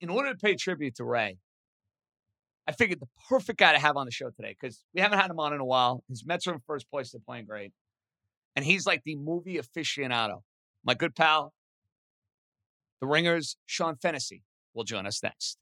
[0.00, 1.38] in order to pay tribute to Ray,
[2.66, 5.30] I figured the perfect guy to have on the show today because we haven't had
[5.30, 6.02] him on in a while.
[6.08, 7.72] His Mets are in first place; they're playing great,
[8.56, 10.42] and he's like the movie aficionado.
[10.82, 11.52] My good pal,
[13.00, 14.42] the Ringers, Sean Fennessy,
[14.74, 15.58] will join us next.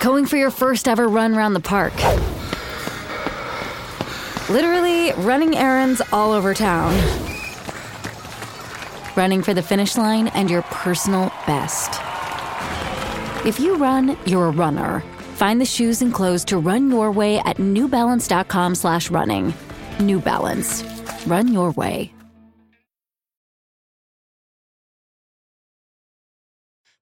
[0.00, 1.94] Going for your first ever run around the park.
[4.48, 6.94] Literally running errands all over town.
[9.16, 12.00] Running for the finish line and your personal best.
[13.44, 15.02] If you run, you're a runner.
[15.36, 19.52] Find the shoes and clothes to run your way at newbalance.com slash running.
[20.00, 20.82] New Balance.
[21.26, 22.12] Run your way.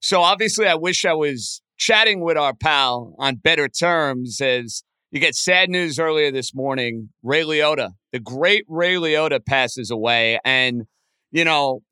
[0.00, 5.20] So obviously, I wish I was chatting with our pal on better terms as you
[5.20, 7.10] get sad news earlier this morning.
[7.22, 10.38] Ray Liotta, the great Ray Liotta, passes away.
[10.44, 10.82] And,
[11.30, 11.82] you know,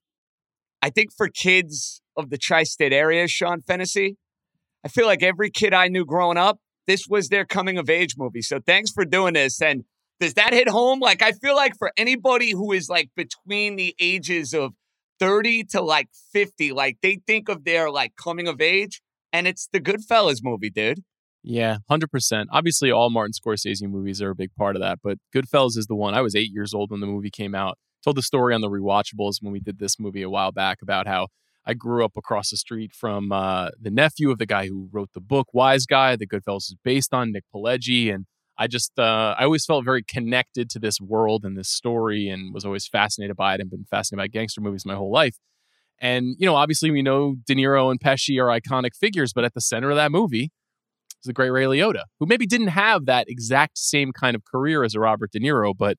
[0.83, 4.19] I think for kids of the tri state area, Sean Fennessy,
[4.85, 8.15] I feel like every kid I knew growing up, this was their coming of age
[8.17, 8.43] movie.
[8.43, 9.61] So thanks for doing this.
[9.63, 9.85] And
[10.21, 11.01] does that hit home?
[11.01, 14.73] Like, I feel like for anybody who is like between the ages of
[15.21, 19.01] 30 to like 50, like they think of their like coming of age,
[19.33, 21.03] and it's the Goodfellas movie, dude.
[21.45, 22.47] Yeah, 100%.
[22.53, 25.97] Obviously, all Martin Scorsese movies are a big part of that, but Goodfellas is the
[25.97, 26.15] one.
[26.15, 27.79] I was eight years old when the movie came out.
[28.05, 31.07] Told the story on the Rewatchables when we did this movie a while back about
[31.07, 31.29] how
[31.65, 35.11] I grew up across the street from uh, the nephew of the guy who wrote
[35.15, 38.13] the book, Wise Guy, that Goodfellas is based on, Nick Pileggi.
[38.13, 38.27] And
[38.59, 42.53] I just, uh, I always felt very connected to this world and this story and
[42.53, 45.37] was always fascinated by it and been fascinated by gangster movies my whole life.
[46.01, 49.55] And, you know, obviously we know De Niro and Pesci are iconic figures, but at
[49.55, 50.51] the center of that movie
[51.23, 54.83] is the great Ray Liotta, who maybe didn't have that exact same kind of career
[54.83, 55.97] as a Robert De Niro, but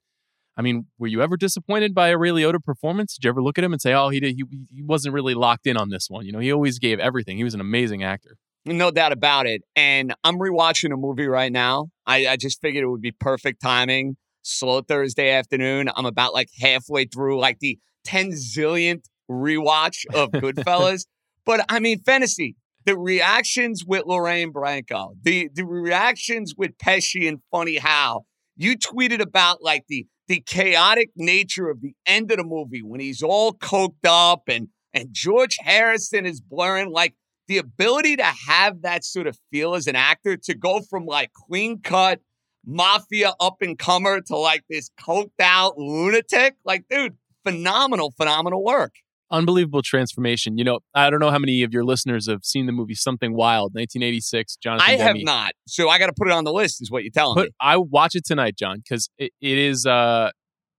[0.55, 3.15] I mean, were you ever disappointed by a Ray Liotta performance?
[3.15, 5.33] Did you ever look at him and say, "Oh, he did, he he wasn't really
[5.33, 6.25] locked in on this one"?
[6.25, 7.37] You know, he always gave everything.
[7.37, 8.37] He was an amazing actor.
[8.65, 9.61] No doubt about it.
[9.75, 11.87] And I'm rewatching a movie right now.
[12.05, 14.15] I, I just figured it would be perfect timing.
[14.41, 15.89] Slow Thursday afternoon.
[15.95, 21.05] I'm about like halfway through like the 10 zillionth rewatch of Goodfellas.
[21.45, 22.55] but I mean, fantasy.
[22.85, 28.23] the reactions with Lorraine Bracco, the, the reactions with Pesci and Funny How,
[28.55, 32.99] you tweeted about like the the chaotic nature of the end of the movie when
[32.99, 37.15] he's all coked up and and George Harrison is blurring like
[37.47, 41.31] the ability to have that sort of feel as an actor to go from like
[41.33, 42.19] clean cut
[42.65, 48.93] mafia up and comer to like this coked out lunatic like dude phenomenal phenomenal work
[49.33, 50.57] Unbelievable transformation.
[50.57, 53.35] You know, I don't know how many of your listeners have seen the movie Something
[53.35, 54.57] Wild, 1986.
[54.57, 57.03] Jonathan I have not so I got to put it on the list is what
[57.03, 60.29] you're telling Put, me I watch it tonight, John, because it, it is uh,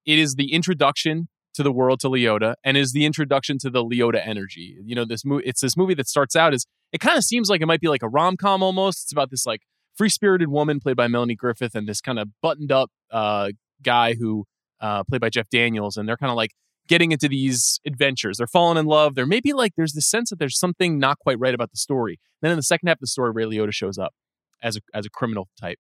[0.07, 3.85] it is the introduction to the world to Liotta and is the introduction to the
[3.85, 4.77] Liotta energy.
[4.85, 5.45] You know, this movie.
[5.47, 7.88] It's this movie that starts out as it kind of seems like it might be
[7.88, 9.05] like a rom com almost.
[9.05, 9.62] It's about this like
[9.97, 13.51] free spirited woman played by Melanie Griffith and this kind of buttoned up uh,
[13.83, 14.45] guy who
[14.81, 16.51] uh, played by Jeff Daniels, and they're kind of like
[16.88, 18.38] getting into these adventures.
[18.38, 19.14] They're falling in love.
[19.14, 21.77] There may be like there's this sense that there's something not quite right about the
[21.77, 22.18] story.
[22.42, 24.14] Then in the second half of the story, Ray Liotta shows up
[24.62, 25.79] as a as a criminal type,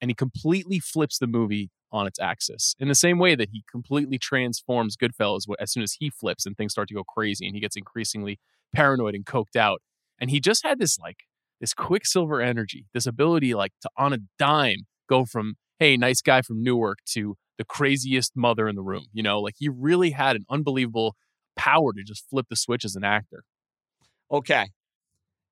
[0.00, 3.64] and he completely flips the movie on its axis in the same way that he
[3.70, 7.54] completely transforms Goodfellas as soon as he flips and things start to go crazy and
[7.54, 8.40] he gets increasingly
[8.74, 9.80] paranoid and coked out.
[10.18, 11.24] And he just had this like
[11.60, 16.42] this quicksilver energy, this ability like to on a dime go from hey nice guy
[16.42, 19.06] from Newark to the craziest mother in the room.
[19.12, 21.16] You know, like he really had an unbelievable
[21.56, 23.44] power to just flip the switch as an actor.
[24.30, 24.66] okay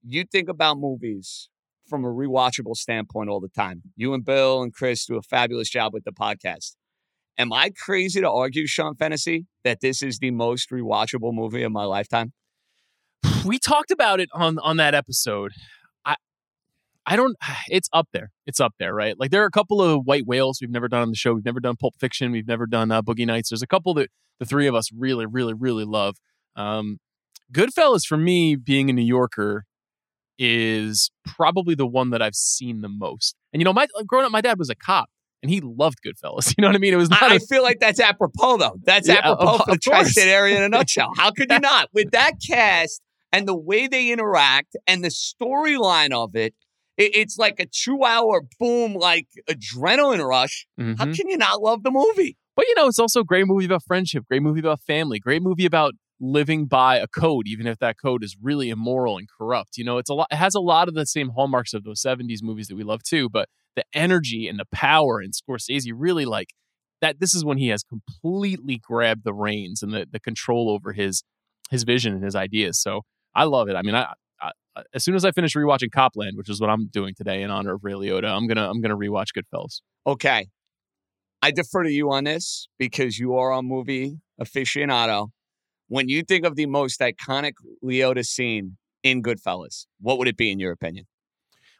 [0.07, 1.49] you think about movies
[1.89, 3.83] from a rewatchable standpoint all the time.
[3.97, 6.75] You and Bill and Chris do a fabulous job with the podcast.
[7.37, 11.73] Am I crazy to argue, Sean Fennessy, that this is the most rewatchable movie of
[11.73, 12.33] my lifetime?
[13.45, 15.53] We talked about it on on that episode.
[17.07, 17.37] I don't
[17.69, 18.31] it's up there.
[18.47, 19.19] It's up there, right?
[19.19, 21.35] Like there are a couple of white whales we've never done on the show.
[21.35, 23.51] We've never done Pulp Fiction, we've never done uh, Boogie Nights.
[23.51, 26.17] There's a couple that the three of us really really really love.
[26.57, 26.99] Um
[27.53, 29.65] Goodfellas for me being a New Yorker
[30.39, 33.37] is probably the one that I've seen the most.
[33.53, 35.09] And you know, my growing up my dad was a cop
[35.45, 36.55] and he loved Goodfellas.
[36.59, 36.95] You know what I mean?
[36.95, 37.11] It was.
[37.11, 38.77] Not I, a, I feel like that's apropos, though.
[38.83, 41.11] That's yeah, apropos of, for the tri-state area in a nutshell.
[41.17, 41.91] How could you not?
[41.93, 46.55] With that cast and the way they interact and the storyline of it,
[46.97, 50.67] it it's like a two-hour boom, like adrenaline rush.
[50.79, 50.95] Mm-hmm.
[50.95, 52.37] How can you not love the movie?
[52.57, 55.43] But you know, it's also a great movie about friendship, great movie about family, great
[55.43, 59.77] movie about living by a code, even if that code is really immoral and corrupt.
[59.77, 60.29] You know, it's a lot.
[60.31, 63.03] It has a lot of the same hallmarks of those '70s movies that we love
[63.03, 66.49] too, but the energy and the power and Scorsese really like
[67.01, 70.93] that this is when he has completely grabbed the reins and the, the control over
[70.93, 71.25] his
[71.71, 72.81] his vision and his ideas.
[72.81, 73.03] So
[73.35, 73.75] I love it.
[73.75, 74.13] I mean, I,
[74.77, 77.43] Uh, as soon as I finish rewatching Cop Land, which is what I'm doing today
[77.43, 79.81] in honor of Ray Liotta, I'm gonna I'm gonna rewatch Goodfellas.
[80.07, 80.49] Okay,
[81.43, 85.29] I defer to you on this because you are a movie aficionado.
[85.89, 87.53] When you think of the most iconic
[87.85, 91.07] Liotta scene in Goodfellas, what would it be in your opinion?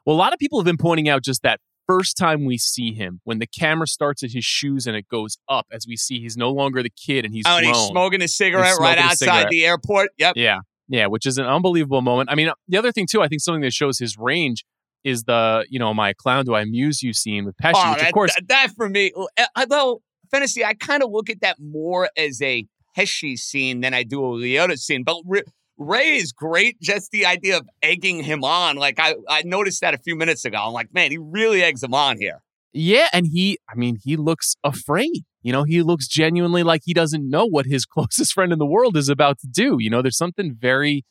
[0.05, 2.93] Well, a lot of people have been pointing out just that first time we see
[2.93, 6.21] him, when the camera starts at his shoes and it goes up as we see
[6.21, 9.17] he's no longer the kid and he's oh, and he's smoking a cigarette right outside
[9.17, 9.49] cigarette.
[9.51, 10.11] the airport.
[10.19, 10.35] Yep.
[10.37, 10.61] Yeah.
[10.89, 12.31] Yeah, which is an unbelievable moment.
[12.31, 14.65] I mean, the other thing too, I think something that shows his range
[15.03, 18.01] is the, you know, my clown do I amuse you scene with Pesci, oh, which
[18.01, 19.13] that, of course that, that for me,
[19.57, 19.99] although eh,
[20.31, 22.67] Fennessy, I kind of look at that more as a
[22.97, 25.05] Pesci scene than I do a Liotta scene.
[25.05, 25.43] But re-
[25.77, 26.81] Ray is great.
[26.81, 28.77] Just the idea of egging him on.
[28.77, 30.59] Like I, I noticed that a few minutes ago.
[30.59, 32.43] I'm like, man, he really eggs him on here.
[32.73, 35.25] Yeah, and he, I mean, he looks afraid.
[35.45, 38.67] You know, he looks genuinely like he doesn't know what his closest friend in the
[38.67, 39.77] world is about to do.
[39.79, 41.05] You know, there's something very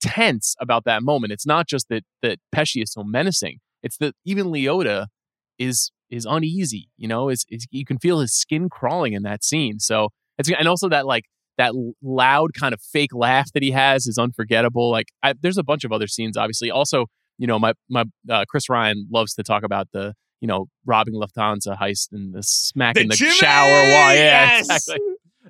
[0.00, 1.32] tense about that moment.
[1.32, 3.60] It's not just that that Pesci is so menacing.
[3.82, 5.06] It's that even Liotta
[5.58, 6.88] is is uneasy.
[6.96, 9.78] You know, is you can feel his skin crawling in that scene.
[9.78, 11.24] So it's and also that like
[11.56, 14.90] that loud kind of fake laugh that he has is unforgettable.
[14.90, 16.70] Like I, there's a bunch of other scenes, obviously.
[16.70, 17.06] Also,
[17.38, 21.14] you know, my my uh, Chris Ryan loves to talk about the you know robbing
[21.14, 23.32] Lufthansa heist and the smack the in the Jimmy!
[23.32, 23.70] shower.
[23.70, 24.14] Wall.
[24.14, 24.60] Yeah, yes!
[24.66, 24.98] exactly.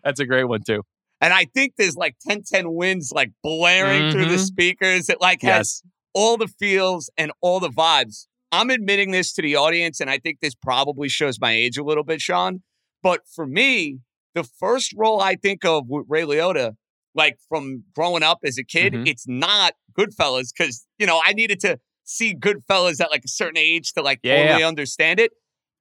[0.04, 0.82] That's a great one too.
[1.20, 4.12] And I think there's like 1010 WINS like blaring mm-hmm.
[4.12, 4.42] through the mm-hmm.
[4.42, 5.08] speakers.
[5.08, 5.92] It like has yes.
[6.14, 8.26] all the feels and all the vibes.
[8.50, 11.82] I'm admitting this to the audience, and I think this probably shows my age a
[11.82, 12.62] little bit, Sean.
[13.02, 13.98] But for me,
[14.34, 16.74] the first role I think of with Ray Liotta,
[17.14, 19.06] like from growing up as a kid, mm-hmm.
[19.06, 23.58] it's not Goodfellas because you know I needed to see Goodfellas at like a certain
[23.58, 24.68] age to like yeah, totally yeah.
[24.68, 25.32] understand it.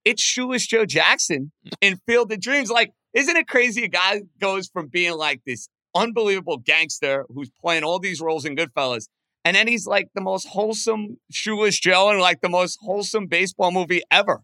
[0.06, 2.70] It's Shoeless Joe Jackson in Field of Dreams.
[2.70, 3.84] Like, isn't it crazy?
[3.84, 8.56] A guy goes from being like this unbelievable gangster who's playing all these roles in
[8.56, 9.08] Goodfellas,
[9.44, 13.72] and then he's like the most wholesome Shoeless Joe and like the most wholesome baseball
[13.72, 14.44] movie ever.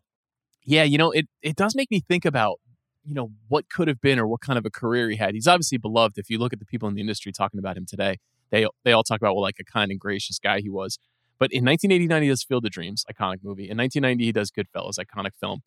[0.66, 2.60] Yeah, you know, it it does make me think about
[3.06, 5.34] you know, what could have been or what kind of a career he had.
[5.34, 6.18] He's obviously beloved.
[6.18, 8.18] If you look at the people in the industry talking about him today,
[8.50, 10.98] they they all talk about well, like a kind and gracious guy he was.
[11.40, 13.70] But in 1989, he does Field of Dreams, iconic movie.
[13.70, 15.62] In 1990, he does Goodfellas, iconic film.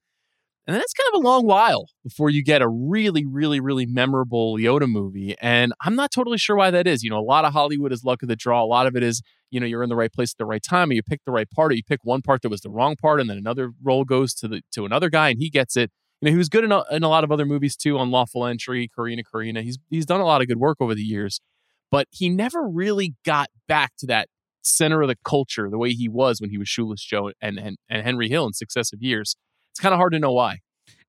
[0.66, 3.87] And then it's kind of a long while before you get a really, really, really
[3.87, 5.37] memorable Liotta movie.
[5.40, 7.05] And I'm not totally sure why that is.
[7.05, 8.64] You know, a lot of Hollywood is luck of the draw.
[8.64, 10.62] A lot of it is, you know, you're in the right place at the right
[10.62, 12.70] time, or you pick the right part, or you pick one part that was the
[12.70, 15.76] wrong part, and then another role goes to the to another guy, and he gets
[15.76, 17.98] it you know, he was good in a, in a lot of other movies too,
[17.98, 19.62] Unlawful Entry, Corrina, Corrina.
[19.62, 21.40] He's he's done a lot of good work over the years,
[21.90, 24.29] but he never really got back to that
[24.66, 27.76] center of the culture the way he was when he was Shoeless Joe and and,
[27.88, 29.37] and Henry Hill in successive years.
[29.72, 30.61] It's kind of hard to know why.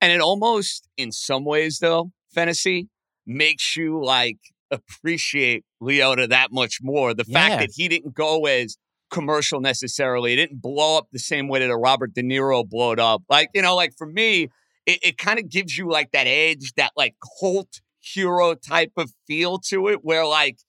[0.02, 2.89] And it almost, in some ways, though, Fennessy
[3.26, 4.38] makes you like
[4.70, 7.14] appreciate Liotta that much more.
[7.14, 7.47] The yeah.
[7.47, 8.78] fact that he didn't go as
[9.10, 12.99] commercial necessarily, it didn't blow up the same way that a Robert De Niro blowed
[12.99, 13.24] up.
[13.30, 14.49] Like you know, like for me,
[14.86, 19.12] it, it kind of gives you like that edge, that like cult hero type of
[19.26, 20.60] feel to it, where like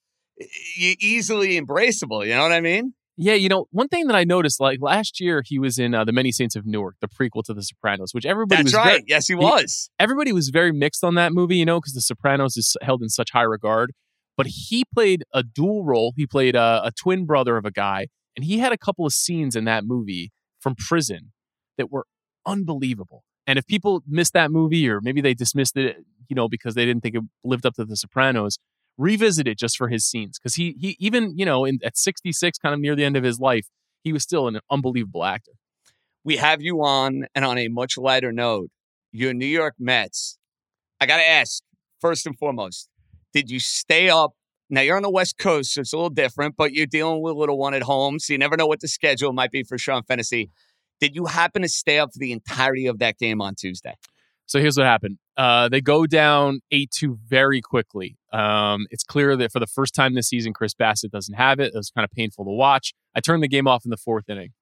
[0.76, 2.24] easily embraceable.
[2.26, 2.94] You know what I mean?
[3.20, 6.04] Yeah, you know, one thing that I noticed, like last year, he was in uh,
[6.04, 8.84] the Many Saints of Newark, the prequel to The Sopranos, which everybody That's was right.
[8.84, 9.90] Very, yes, he was.
[9.98, 13.02] He, everybody was very mixed on that movie, you know, because The Sopranos is held
[13.02, 13.92] in such high regard.
[14.36, 16.12] But he played a dual role.
[16.16, 19.12] He played a, a twin brother of a guy, and he had a couple of
[19.12, 20.30] scenes in that movie
[20.60, 21.32] from prison
[21.76, 22.06] that were
[22.46, 23.24] unbelievable.
[23.48, 25.96] And if people missed that movie or maybe they dismissed it,
[26.28, 28.58] you know, because they didn't think it lived up to The Sopranos,
[28.98, 32.58] revisit it just for his scenes because he he even you know in, at 66,
[32.58, 33.68] kind of near the end of his life,
[34.02, 35.52] he was still an unbelievable actor.
[36.24, 38.70] We have you on, and on a much lighter note,
[39.12, 40.38] your New York Mets.
[41.00, 41.62] I got to ask
[42.00, 42.88] first and foremost,
[43.32, 44.32] did you stay up?
[44.68, 47.32] Now you're on the West Coast, so it's a little different, but you're dealing with
[47.34, 49.78] a little one at home, so you never know what the schedule might be for
[49.78, 50.50] Sean Fennessy.
[51.00, 53.94] Did you happen to stay up for the entirety of that game on Tuesday?
[54.48, 55.18] So here's what happened.
[55.36, 58.16] Uh, they go down 8 2 very quickly.
[58.32, 61.74] Um, it's clear that for the first time this season, Chris Bassitt doesn't have it.
[61.74, 62.94] It was kind of painful to watch.
[63.14, 64.54] I turned the game off in the fourth inning.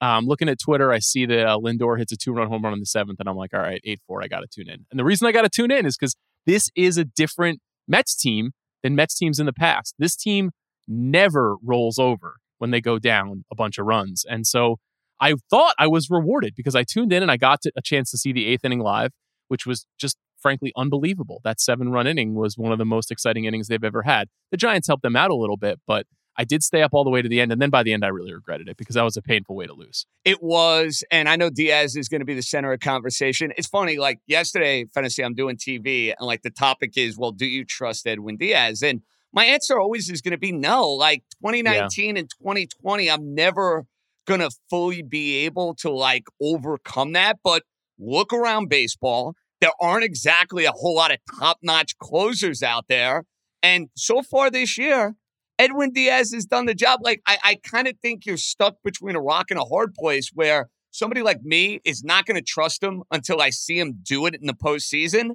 [0.00, 2.74] Um, looking at Twitter, I see that uh, Lindor hits a two run home run
[2.74, 4.86] in the seventh, and I'm like, all right, 8 4, I got to tune in.
[4.90, 6.14] And the reason I got to tune in is because
[6.46, 8.52] this is a different Mets team
[8.84, 9.94] than Mets teams in the past.
[9.98, 10.52] This team
[10.86, 14.24] never rolls over when they go down a bunch of runs.
[14.28, 14.76] And so
[15.20, 18.18] I thought I was rewarded because I tuned in and I got a chance to
[18.18, 19.10] see the eighth inning live
[19.48, 21.40] which was just frankly unbelievable.
[21.44, 24.28] That seven run inning was one of the most exciting innings they've ever had.
[24.50, 27.10] The Giants helped them out a little bit, but I did stay up all the
[27.10, 27.52] way to the end.
[27.52, 29.66] And then by the end, I really regretted it because that was a painful way
[29.66, 30.06] to lose.
[30.24, 31.04] It was.
[31.10, 33.52] And I know Diaz is going to be the center of conversation.
[33.56, 37.46] It's funny, like yesterday, Fennessy, I'm doing TV, and like the topic is, well, do
[37.46, 38.82] you trust Edwin Diaz?
[38.82, 40.90] And my answer always is going to be no.
[40.90, 42.20] Like 2019 yeah.
[42.20, 43.86] and 2020, I'm never
[44.26, 47.38] going to fully be able to like overcome that.
[47.44, 47.62] But
[47.98, 49.34] look around baseball.
[49.60, 53.24] There aren't exactly a whole lot of top notch closers out there.
[53.62, 55.14] And so far this year,
[55.58, 57.00] Edwin Diaz has done the job.
[57.02, 60.30] Like, I, I kind of think you're stuck between a rock and a hard place
[60.34, 64.26] where somebody like me is not going to trust him until I see him do
[64.26, 65.32] it in the postseason.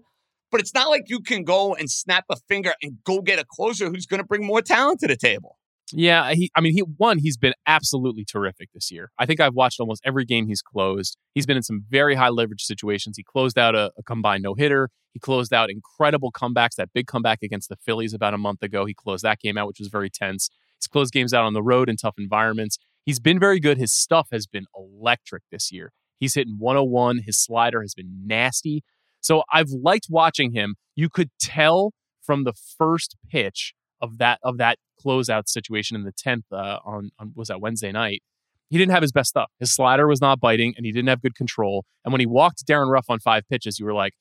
[0.51, 3.45] But it's not like you can go and snap a finger and go get a
[3.45, 5.58] closer who's going to bring more talent to the table.
[5.93, 6.51] Yeah, he.
[6.55, 7.17] I mean, he one.
[7.19, 9.11] He's been absolutely terrific this year.
[9.17, 11.17] I think I've watched almost every game he's closed.
[11.33, 13.17] He's been in some very high leverage situations.
[13.17, 14.89] He closed out a, a combined no hitter.
[15.13, 16.75] He closed out incredible comebacks.
[16.75, 18.85] That big comeback against the Phillies about a month ago.
[18.85, 20.49] He closed that game out, which was very tense.
[20.77, 22.77] He's closed games out on the road in tough environments.
[23.05, 23.77] He's been very good.
[23.77, 25.91] His stuff has been electric this year.
[26.19, 27.21] He's hitting 101.
[27.25, 28.83] His slider has been nasty.
[29.21, 30.75] So I've liked watching him.
[30.95, 36.11] You could tell from the first pitch of that of that closeout situation in the
[36.11, 38.21] tenth uh, on, on was that Wednesday night.
[38.69, 39.49] He didn't have his best stuff.
[39.59, 41.85] His slider was not biting, and he didn't have good control.
[42.05, 44.13] And when he walked Darin Ruf on five pitches, you were like,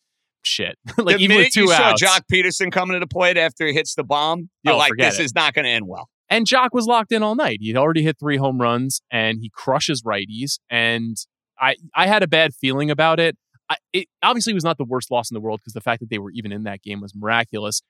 [0.42, 3.36] "Shit!" like the even with two you outs, saw Joc Pederson coming to the plate
[3.36, 5.24] after he hits the bomb, you're Oh, like, "This it.
[5.24, 7.58] is not going to end well." And Joc was locked in all night.
[7.60, 10.58] He'd already hit three home runs and he crushes righties.
[10.68, 11.16] And
[11.58, 13.36] I, I had a bad feeling about it.
[13.70, 16.10] I, it obviously was not the worst loss in the world because the fact that
[16.10, 17.80] they were even in that game was miraculous.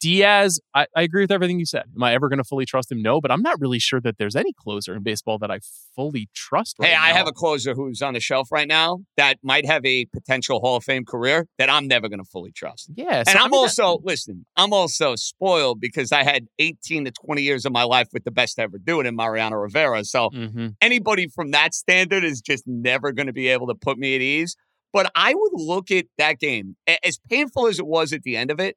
[0.00, 1.84] Diaz, I, I agree with everything you said.
[1.94, 3.02] Am I ever going to fully trust him?
[3.02, 5.58] No, but I'm not really sure that there's any closer in baseball that I
[5.96, 6.76] fully trust.
[6.78, 9.84] Right hey, I have a closer who's on the shelf right now that might have
[9.84, 12.90] a potential Hall of Fame career that I'm never going to fully trust.
[12.94, 17.06] Yeah, And so, I I'm mean, also, listen, I'm also spoiled because I had 18
[17.06, 20.04] to 20 years of my life with the best ever doing it, in Mariano Rivera.
[20.04, 20.74] So Mhm.
[20.80, 24.20] anybody from that standard is just never going to be able to put me at
[24.20, 24.56] ease.
[24.92, 28.50] But I would look at that game, as painful as it was at the end
[28.50, 28.76] of it,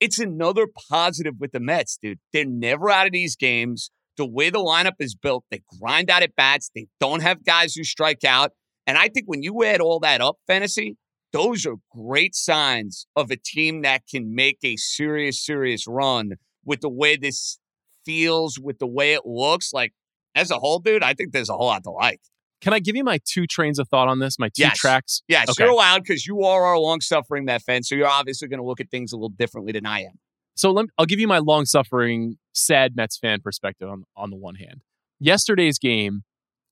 [0.00, 2.18] it's another positive with the Mets, dude.
[2.32, 3.90] They're never out of these games.
[4.16, 6.70] The way the lineup is built, they grind out at bats.
[6.74, 8.52] They don't have guys who strike out.
[8.86, 10.96] And I think when you add all that up, Fennessy,
[11.32, 16.32] those are great signs of a team that can make a serious, serious run
[16.64, 17.58] with the way this
[18.04, 19.72] feels, with the way it looks.
[19.72, 19.92] Like,
[20.34, 22.20] as a whole, dude, I think there's a whole lot to like.
[22.60, 24.38] Can I give you my two trains of thought on this?
[24.38, 24.78] My two Yes.
[24.78, 25.22] tracks?
[25.28, 25.64] Yes, Okay.
[25.64, 27.82] you're allowed because you are our long suffering Met fan.
[27.82, 30.18] So you're obviously going to look at things a little differently than I am.
[30.56, 34.36] So let, I'll give you my long suffering, sad Mets fan perspective on, on the
[34.36, 34.82] one hand.
[35.18, 36.22] Yesterday's game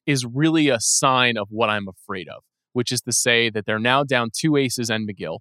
[0.04, 2.42] is really a sign of what I'm afraid of,
[2.74, 5.38] which is to say that they're now down two aces and Megill,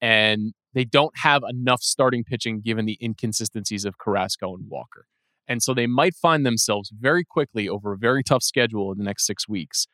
[0.00, 5.06] and they don't have enough starting pitching given the inconsistencies of Carrasco and Walker.
[5.48, 9.04] And so they might find themselves very quickly over a very tough schedule in the
[9.04, 9.86] next six weeks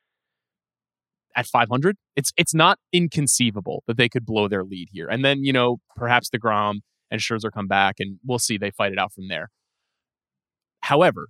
[1.36, 1.96] at 500.
[2.16, 5.08] It's it's not inconceivable that they could blow their lead here.
[5.08, 6.80] And then, you know, perhaps DeGrom
[7.10, 9.48] and Scherzer come back and we'll see they fight it out from there.
[10.82, 11.28] However,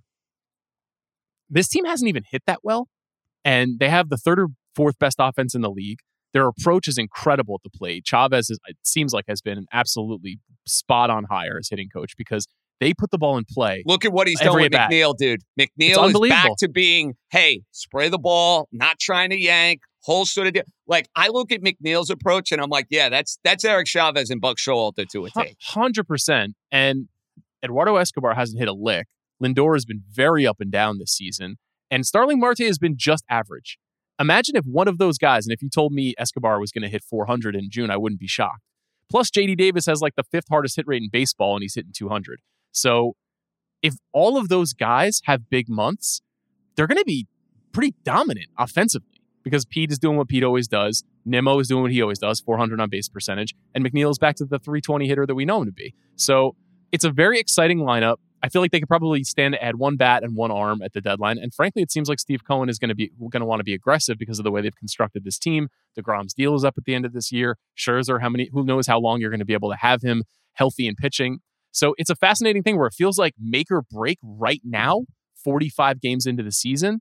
[1.49, 2.87] this team hasn't even hit that well
[3.45, 5.99] and they have the third or fourth best offense in the league.
[6.33, 8.05] Their approach is incredible at the plate.
[8.05, 12.13] Chavez is, it seems like has been an absolutely spot on hire as hitting coach
[12.17, 12.47] because
[12.79, 13.83] they put the ball in play.
[13.85, 14.71] Look at what he's done Every with.
[14.71, 15.41] McNeil, dude.
[15.59, 20.47] McNeil is back to being, hey, spray the ball, not trying to yank, whole sort
[20.47, 20.63] of deal.
[20.87, 24.41] Like I look at McNeil's approach and I'm like, yeah, that's that's Eric Chavez and
[24.41, 25.57] Buck Showalter to a take.
[25.61, 26.55] Hundred percent.
[26.71, 27.07] And
[27.63, 29.07] Eduardo Escobar hasn't hit a lick.
[29.43, 31.57] Lindor has been very up and down this season,
[31.89, 33.77] and Starling Marte has been just average.
[34.19, 36.89] Imagine if one of those guys, and if you told me Escobar was going to
[36.89, 38.63] hit 400 in June, I wouldn't be shocked.
[39.09, 41.93] Plus, JD Davis has like the fifth hardest hit rate in baseball, and he's hitting
[41.95, 42.41] 200.
[42.71, 43.15] So,
[43.81, 46.21] if all of those guys have big months,
[46.75, 47.27] they're going to be
[47.71, 51.03] pretty dominant offensively because Pete is doing what Pete always does.
[51.25, 54.35] Nimmo is doing what he always does, 400 on base percentage, and McNeil is back
[54.37, 55.93] to the 320 hitter that we know him to be.
[56.15, 56.55] So
[56.91, 58.17] it's a very exciting lineup.
[58.41, 60.93] I feel like they could probably stand to add one bat and one arm at
[60.93, 61.37] the deadline.
[61.37, 63.65] And frankly, it seems like Steve Cohen is going to be going to want to
[63.65, 65.67] be aggressive because of the way they've constructed this team.
[65.95, 67.57] The DeGrom's deal is up at the end of this year.
[67.77, 68.49] Scherzer, how many?
[68.53, 71.39] Who knows how long you're going to be able to have him healthy and pitching?
[71.71, 75.05] So it's a fascinating thing where it feels like make or break right now,
[75.43, 76.99] 45 games into the season,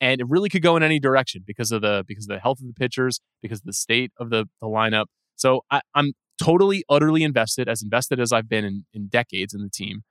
[0.00, 2.60] and it really could go in any direction because of the because of the health
[2.60, 5.06] of the pitchers, because of the state of the the lineup.
[5.36, 6.12] So I, I'm
[6.42, 10.02] totally, utterly invested, as invested as I've been in, in decades in the team.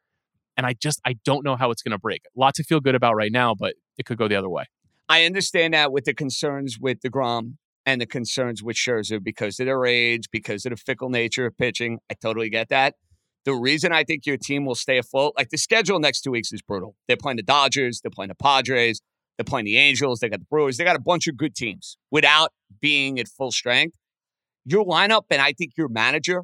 [0.56, 2.24] And I just I don't know how it's going to break.
[2.36, 4.66] Lot to feel good about right now, but it could go the other way.
[5.08, 7.54] I understand that with the concerns with DeGrom
[7.86, 11.58] and the concerns with Scherzer because of their age, because of the fickle nature of
[11.58, 12.00] pitching.
[12.12, 12.96] I totally get that.
[13.46, 16.52] The reason I think your team will stay afloat, like the schedule next two weeks
[16.52, 16.96] is brutal.
[17.08, 19.02] They're playing the Dodgers, they're playing the Padres,
[19.38, 21.98] they're playing the Angels, they got the Brewers, they got a bunch of good teams
[22.12, 23.96] without being at full strength.
[24.66, 26.44] Your lineup and I think your manager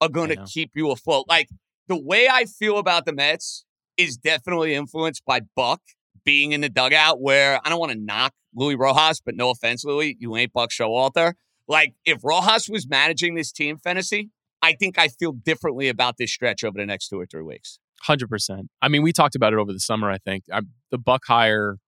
[0.00, 1.24] are going to keep you afloat.
[1.28, 1.48] Like
[1.88, 3.64] the way I feel about the Mets
[3.96, 5.80] is definitely influenced by Buck
[6.24, 9.84] being in the dugout where I don't want to knock Luis Rojas, but no offense,
[9.84, 11.34] Luis, you ain't Buck Showalter.
[11.66, 14.30] Like if Rojas was managing this team Fennessy,
[14.64, 17.78] I think I feel differently about this stretch over the next two or three weeks.
[18.02, 18.68] Hundred percent.
[18.82, 20.10] I mean, we talked about it over the summer.
[20.10, 21.78] I think I, the Buck hire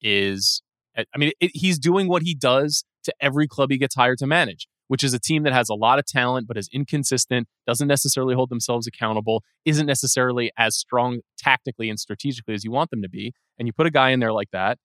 [0.00, 0.62] is.
[0.96, 4.26] I mean, it, he's doing what he does to every club he gets hired to
[4.26, 7.86] manage which is a team that has a lot of talent but is inconsistent, doesn't
[7.86, 13.02] necessarily hold themselves accountable, isn't necessarily as strong tactically and strategically as you want them
[13.02, 13.32] to be.
[13.58, 14.78] And you put a guy in there like that,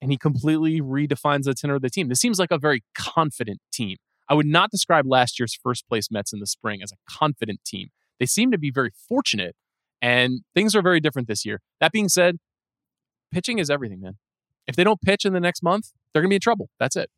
[0.00, 2.08] and he completely redefines the tenor of the team.
[2.08, 3.96] This seems like a very confident team.
[4.30, 7.64] I would not describe last year's first place Mets in the spring as a confident
[7.64, 7.88] team.
[8.20, 9.56] They seem to be very fortunate,
[10.00, 11.60] and things are very different this year.
[11.80, 12.38] That being said,
[13.32, 14.18] pitching is everything, man.
[14.68, 16.70] If they don't pitch in the next month, they're going to be in trouble.
[16.78, 17.10] That's it.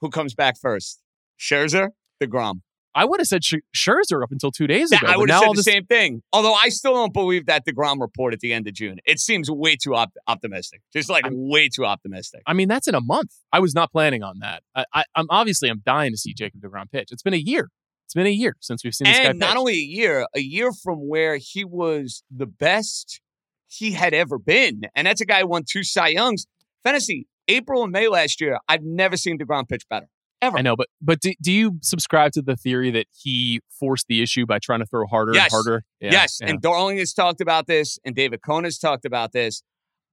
[0.00, 1.02] Who comes back first?
[1.38, 1.90] Scherzer,
[2.22, 2.62] DeGrom.
[2.96, 5.06] I would have said Scherzer up until two days ago.
[5.06, 5.64] Yeah, I would have said the this...
[5.66, 6.22] same thing.
[6.32, 8.96] Although I still don't believe that DeGrom report at the end of June.
[9.04, 10.80] It seems way too op- optimistic.
[10.94, 12.40] Just like I'm, way too optimistic.
[12.46, 13.34] I mean, that's in a month.
[13.52, 14.62] I was not planning on that.
[14.74, 17.08] I, am obviously I'm dying to see Jacob DeGrom pitch.
[17.12, 17.68] It's been a year.
[18.06, 19.30] It's been a year since we've seen this and guy.
[19.30, 23.20] And not only a year, a year from where he was the best
[23.66, 26.46] he had ever been, and that's a guy who won two Cy Youngs.
[26.82, 28.58] Fennessy April and May last year.
[28.68, 30.08] I've never seen DeGrom pitch better
[30.46, 30.58] ever.
[30.58, 34.22] I know, but but do, do you subscribe to the theory that he forced the
[34.22, 35.44] issue by trying to throw harder yes.
[35.44, 35.84] and harder?
[36.00, 36.48] Yeah, yes, yeah.
[36.48, 39.62] and Darling has talked about this, and David Cone has talked about this.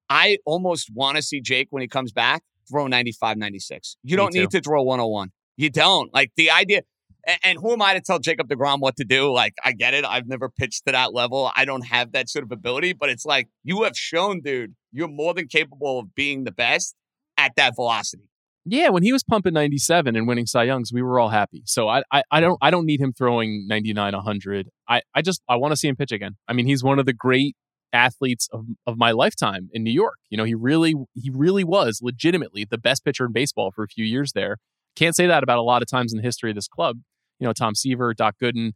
[0.09, 3.97] I almost want to see Jake when he comes back throw 95, 96.
[4.03, 5.31] You don't need to throw 101.
[5.57, 6.13] You don't.
[6.13, 6.81] Like the idea,
[7.25, 9.31] and, and who am I to tell Jacob DeGrom what to do?
[9.31, 10.05] Like, I get it.
[10.05, 11.51] I've never pitched to that level.
[11.55, 15.07] I don't have that sort of ability, but it's like you have shown, dude, you're
[15.07, 16.95] more than capable of being the best
[17.37, 18.29] at that velocity.
[18.65, 21.63] Yeah, when he was pumping 97 and winning Cy Youngs, we were all happy.
[21.65, 24.69] So I, I, I don't I don't need him throwing 99, 100.
[24.87, 26.37] I, I just I want to see him pitch again.
[26.47, 27.57] I mean, he's one of the great
[27.91, 30.17] athletes of, of my lifetime in New York.
[30.29, 33.87] You know, he really he really was legitimately the best pitcher in baseball for a
[33.87, 34.57] few years there.
[34.95, 36.99] Can't say that about a lot of times in the history of this club.
[37.39, 38.71] You know, Tom Seaver, Doc Gooden,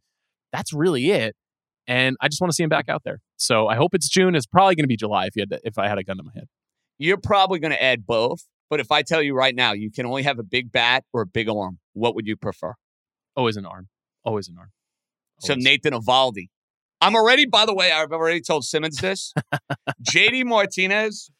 [0.52, 1.34] that's really it.
[1.86, 3.20] And I just want to see him back out there.
[3.36, 4.34] So I hope it's June.
[4.34, 6.18] It's probably going to be July if you had to, if I had a gun
[6.18, 6.44] to my head.
[6.98, 8.40] You're probably going to add both
[8.70, 11.22] but if I tell you right now, you can only have a big bat or
[11.22, 12.74] a big arm, what would you prefer?
[13.36, 13.88] Always an arm.
[14.24, 14.70] Always an arm.
[15.42, 15.64] Always.
[15.64, 16.48] So Nathan Eovaldi.
[17.00, 19.32] I'm already, by the way, I've already told Simmons this.
[20.02, 21.30] JD Martinez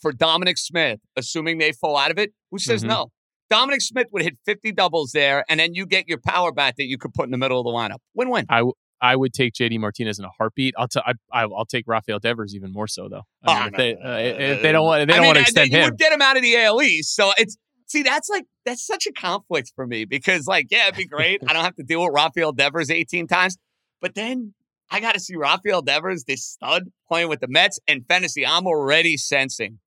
[0.00, 2.32] for Dominic Smith, assuming they fall out of it.
[2.50, 2.90] Who says mm-hmm.
[2.90, 3.08] no?
[3.50, 6.84] Dominic Smith would hit 50 doubles there, and then you get your power bat that
[6.84, 7.98] you could put in the middle of the lineup.
[8.14, 8.46] Win win.
[8.48, 10.74] I, w- I would take JD Martinez in a heartbeat.
[10.76, 13.22] I'll t- I, I, will take Rafael Devers even more so though.
[13.44, 14.16] I mean, oh, if, they, uh,
[14.54, 16.20] if they don't want they don't mean, want to extend you him, would get him
[16.20, 17.14] out of the AL East.
[17.14, 20.96] So it's see that's like that's such a conflict for me because like yeah it'd
[20.96, 21.40] be great.
[21.46, 23.56] I don't have to deal with Rafael Devers 18 times,
[24.00, 24.54] but then
[24.90, 28.44] I got to see Rafael Devers, this stud, playing with the Mets and Fennessy.
[28.44, 29.78] I'm already sensing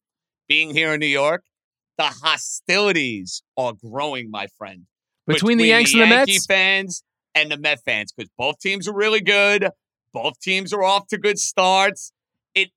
[0.48, 1.44] being here in New York,
[1.98, 4.84] the hostilities are growing, my friend.
[5.26, 7.04] Between, Between the Yanks the and the Yankee Mets fans
[7.36, 9.70] and the Met fans because both teams are really good.
[10.14, 12.12] Both teams are off to good starts.
[12.54, 12.70] It,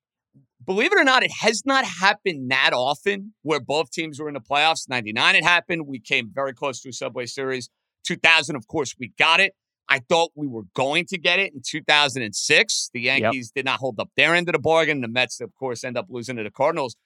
[0.64, 4.34] believe it or not, it has not happened that often where both teams were in
[4.34, 4.88] the playoffs.
[4.88, 5.86] 99 it happened.
[5.86, 7.68] We came very close to a Subway Series.
[8.06, 9.54] 2000, of course, we got it.
[9.88, 12.90] I thought we were going to get it in 2006.
[12.92, 13.54] The Yankees yep.
[13.54, 15.00] did not hold up their end of the bargain.
[15.00, 16.96] The Mets, of course, end up losing to the Cardinals.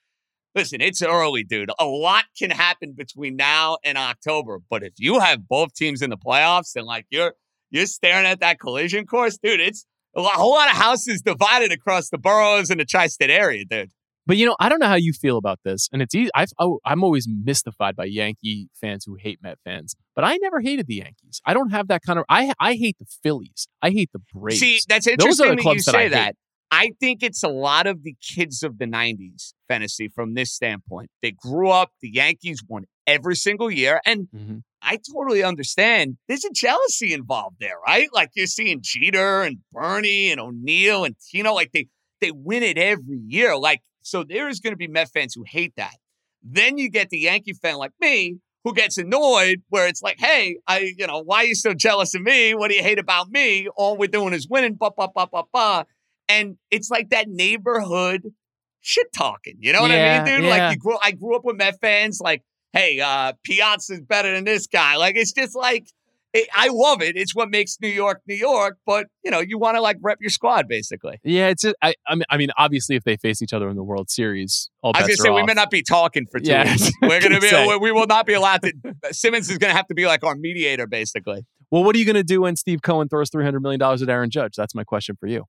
[0.55, 1.71] Listen, it's early, dude.
[1.79, 4.59] A lot can happen between now and October.
[4.69, 7.35] But if you have both teams in the playoffs and like you're
[7.71, 9.59] You're staring at that collision course, dude.
[9.59, 13.91] It's a whole lot of houses divided across the boroughs and the tri-state area, dude.
[14.27, 16.29] But you know, I don't know how you feel about this, and it's easy.
[16.35, 20.59] I've, oh, I'm always mystified by Yankee fans who hate Met fans, but I never
[20.61, 21.41] hated the Yankees.
[21.45, 22.25] I don't have that kind of.
[22.29, 23.67] I I hate the Phillies.
[23.81, 24.59] I hate the Braves.
[24.59, 26.35] See, that's Those interesting are the that you clubs that I say that.
[26.73, 31.09] I think it's a lot of the kids of the 90s Fennessy from this standpoint.
[31.21, 33.99] They grew up, the Yankees won every single year.
[34.05, 34.61] And Mhm.
[34.81, 38.09] I totally understand there's a jealousy involved there, right?
[38.13, 41.87] Like you're seeing Jeter and Bernie and O'Neill and Tino, like they
[42.19, 43.57] they win it every year.
[43.57, 45.95] Like, so there is going to be Met fans who hate that.
[46.43, 50.57] Then you get the Yankee fan like me who gets annoyed where it's like, hey,
[50.67, 52.53] I, you know, why are you so jealous of me?
[52.53, 53.67] What do you hate about me?
[53.75, 55.85] All we're doing is winning, ba ba ba ba ba.
[56.29, 58.33] And it's like that neighborhood
[58.79, 59.55] shit talking.
[59.59, 60.43] You know what I mean, dude?
[60.45, 60.49] yeah.
[60.49, 62.43] Like you grew I grew up with Met fans, like,
[62.73, 64.97] hey, uh, Piazza's better than this guy.
[64.97, 65.87] Like it's just like
[66.33, 67.17] it, I love it.
[67.17, 70.19] It's what makes New York New York, but you know, you want to like rep
[70.21, 71.19] your squad basically.
[71.23, 71.63] Yeah, it's.
[71.63, 71.93] Just, I.
[72.07, 74.91] I mean, I mean, obviously, if they face each other in the World Series, all
[74.95, 75.47] I was gonna say we off.
[75.47, 76.89] may not be talking for two Yeah, weeks.
[77.01, 77.77] We're gonna gonna be say.
[77.77, 78.73] we will not be allowed to
[79.11, 81.45] Simmons is gonna have to be like our mediator basically.
[81.69, 84.01] Well, what are you going to do when Steve Cohen throws three hundred million dollars
[84.01, 84.55] at Aaron Judge?
[84.57, 85.45] That's my question for you.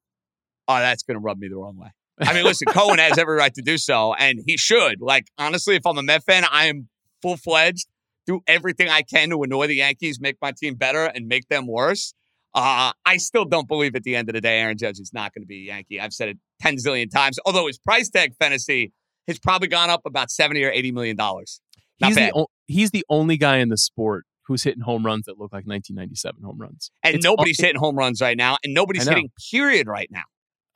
[0.69, 1.89] Oh, that's gonna rub me the wrong way.
[2.21, 5.01] I mean, listen, Cohen has every right to do so, and he should.
[5.01, 6.89] Like, honestly, if I'm a Met fan, I am
[7.23, 7.87] full fledged,
[8.27, 11.67] do everything I can to annoy the Yankees, make my team better, and make them
[11.67, 12.13] worse.
[12.55, 15.33] Uh, I still don't believe at the end of the day, Aaron Judge is not
[15.33, 15.99] going to be a Yankee.
[16.01, 18.93] I've said it 10 zillion times, although his price tag Fennessy
[19.27, 21.61] has probably gone up about 70 or 80 million dollars.
[22.01, 22.33] Not He's bad.
[22.35, 25.53] the o- he's the only guy in the sport who's hitting home runs that look
[25.53, 26.91] like 1997 home runs.
[27.03, 30.25] And It's nobody's un- hitting home runs right now, and nobody's hitting period right now.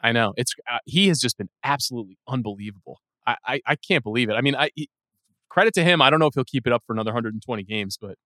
[0.01, 3.01] I know it's uh, he has just been absolutely unbelievable.
[3.27, 4.35] I, I I can't believe it.
[4.35, 4.89] I mean, I he-
[5.57, 6.03] credit to him.
[6.03, 8.17] I don't know if he'll keep it up for another 120 games, but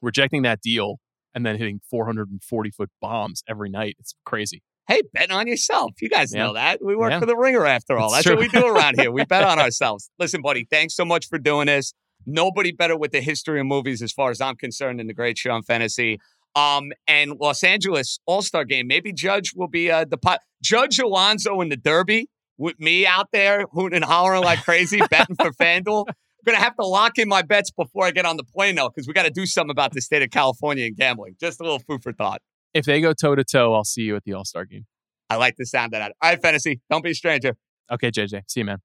[0.00, 0.98] rejecting that deal
[1.34, 4.62] and then hitting 440 foot bombs every night, it's crazy.
[4.88, 5.92] Hey, betting on yourself.
[6.00, 6.46] You guys Yeah.
[6.46, 6.84] know that.
[6.84, 7.20] We work Yeah.
[7.20, 8.14] for the ringer after all.
[8.14, 9.10] It's That's what we do around here.
[9.10, 10.10] We bet on ourselves.
[10.18, 11.94] Listen, buddy, thanks so much for doing this.
[12.26, 15.38] Nobody better with the history of movies, as far as I'm concerned, in the great
[15.38, 16.18] show on Fennessy.
[16.54, 18.86] Um, and Los Angeles All Star Game.
[18.86, 20.40] Maybe Judge will be uh, the pot.
[20.62, 25.36] Judge Alonso in the Derby with me out there hooting and hollering like crazy, betting
[25.36, 26.06] for FanDuel.
[26.44, 28.88] I'm gonna have to lock in my bets before I get on the plane, though,
[28.88, 31.36] because we got to do something about the state of California and gambling.
[31.38, 32.42] Just a little food for thought.
[32.74, 34.86] If they go toe to toe, I'll see you at the All Star game.
[35.30, 36.12] I like the sound of that.
[36.20, 36.80] All right, Fennessy.
[36.90, 37.54] Don't be a stranger.
[37.90, 38.42] Okay, JJ.
[38.48, 38.78] See you, man.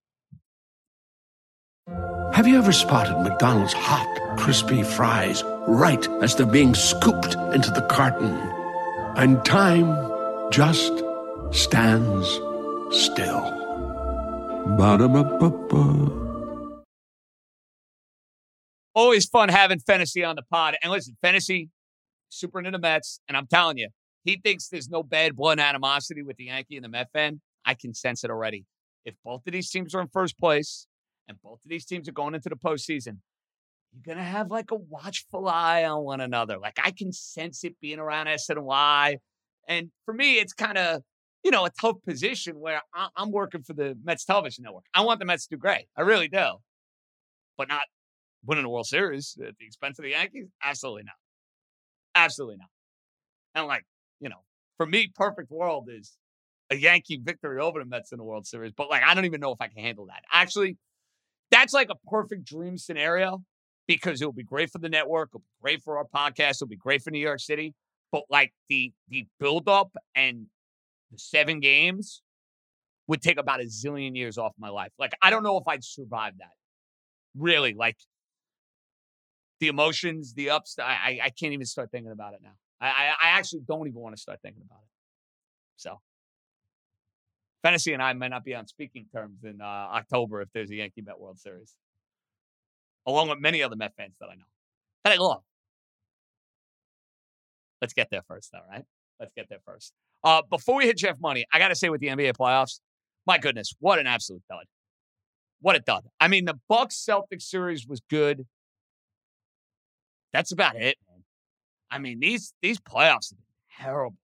[2.34, 7.82] Have you ever spotted McDonald's hot, crispy fries right as they're being scooped into the
[7.90, 8.38] carton?
[9.16, 9.98] And time
[10.52, 10.94] just
[11.52, 12.28] stands
[12.92, 13.56] still.
[14.78, 16.27] Ba-da-ba-ba-ba.
[18.98, 20.76] Always fun having Fennessy on the pod.
[20.82, 21.70] And listen, Fennessy,
[22.30, 23.20] super into the Mets.
[23.28, 23.90] And I'm telling you,
[24.24, 27.40] he thinks there's no bad blood animosity with the Yankee and the Met fan.
[27.64, 28.66] I can sense it already.
[29.06, 30.88] If both of these teams are in first place
[31.28, 33.18] and both of these teams are going into the postseason,
[34.04, 36.58] you're to have like a watchful eye on one another.
[36.58, 39.18] Like I can sense it being around SNY.
[39.68, 41.04] And for me, it's kind of,
[41.44, 44.86] you know, a tough position where I- I'm working for the Mets television network.
[44.96, 45.86] I want the Mets to do great.
[45.96, 46.54] I really do.
[47.60, 47.84] But not
[48.46, 50.48] winning a World Series at the expense of the Yankees?
[50.64, 51.16] Absolutely not.
[52.16, 52.70] Absolutely not.
[53.56, 53.86] And like,
[54.20, 54.44] you know,
[54.78, 56.18] for me, perfect world is
[56.70, 58.74] a Yankee victory over the Mets in the World Series.
[58.76, 60.24] But like, I don't even know if I can handle that.
[60.32, 60.78] Actually,
[61.52, 63.44] that's like a perfect dream scenario
[63.88, 66.76] because it'll be great for the network, it'll be great for our podcast, it'll be
[66.76, 67.74] great for New York City.
[68.12, 70.48] But like the the build up and
[71.12, 72.22] the seven games
[73.08, 74.92] would take about a zillion years off my life.
[75.00, 76.52] Like, I don't know if I'd survive that.
[77.38, 77.98] Really, like
[79.60, 80.78] the emotions, the ups.
[80.80, 82.54] I, I, can't even start thinking about it now.
[82.80, 84.90] I, I, actually don't even want to start thinking about it.
[85.78, 86.00] So,
[87.64, 90.76] Fennessy and I might not be on speaking terms in uh, October if there's a
[90.76, 91.76] Yankee Met World Series,
[93.06, 94.46] along with many other Met fans that I know
[95.04, 95.42] that I love.
[97.82, 98.84] Let's get there first, though, right?
[99.20, 99.94] Let's get there first.
[100.24, 102.80] Uh, before we hit Jeff Money, I got to say with the NBA playoffs,
[103.26, 104.66] my goodness, what an absolute dud!
[105.62, 106.06] What a dud!
[106.20, 108.46] I mean, the Bucks Celtics series was good.
[110.38, 111.24] That's about it, man.
[111.90, 114.18] I mean, these these playoffs have been terrible.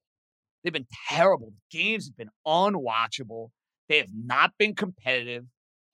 [0.64, 1.48] They've been terrible.
[1.48, 3.50] The games have been unwatchable.
[3.90, 5.46] They have not been competitive.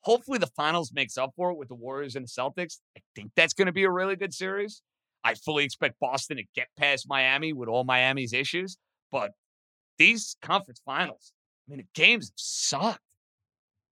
[0.01, 2.79] Hopefully, the finals makes up for it with the Warriors and the Celtics.
[2.97, 4.81] I think that's going to be a really good series.
[5.23, 8.75] I fully expect Boston to get past Miami with all Miami's issues,
[9.13, 9.31] but
[9.99, 11.31] these conference finals,
[11.65, 12.99] I mean, the games have sucked.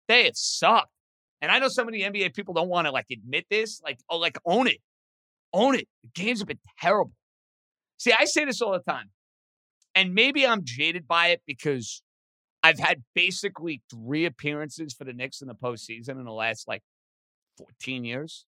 [0.09, 0.91] They have sucked.
[1.41, 4.17] And I know of the NBA people don't want to like admit this, like, oh,
[4.17, 4.81] like own it.
[5.53, 5.87] Own it.
[6.03, 7.13] The games have been terrible.
[7.97, 9.09] See, I say this all the time.
[9.95, 12.03] And maybe I'm jaded by it because
[12.63, 16.83] I've had basically three appearances for the Knicks in the postseason in the last like
[17.57, 18.45] 14 years.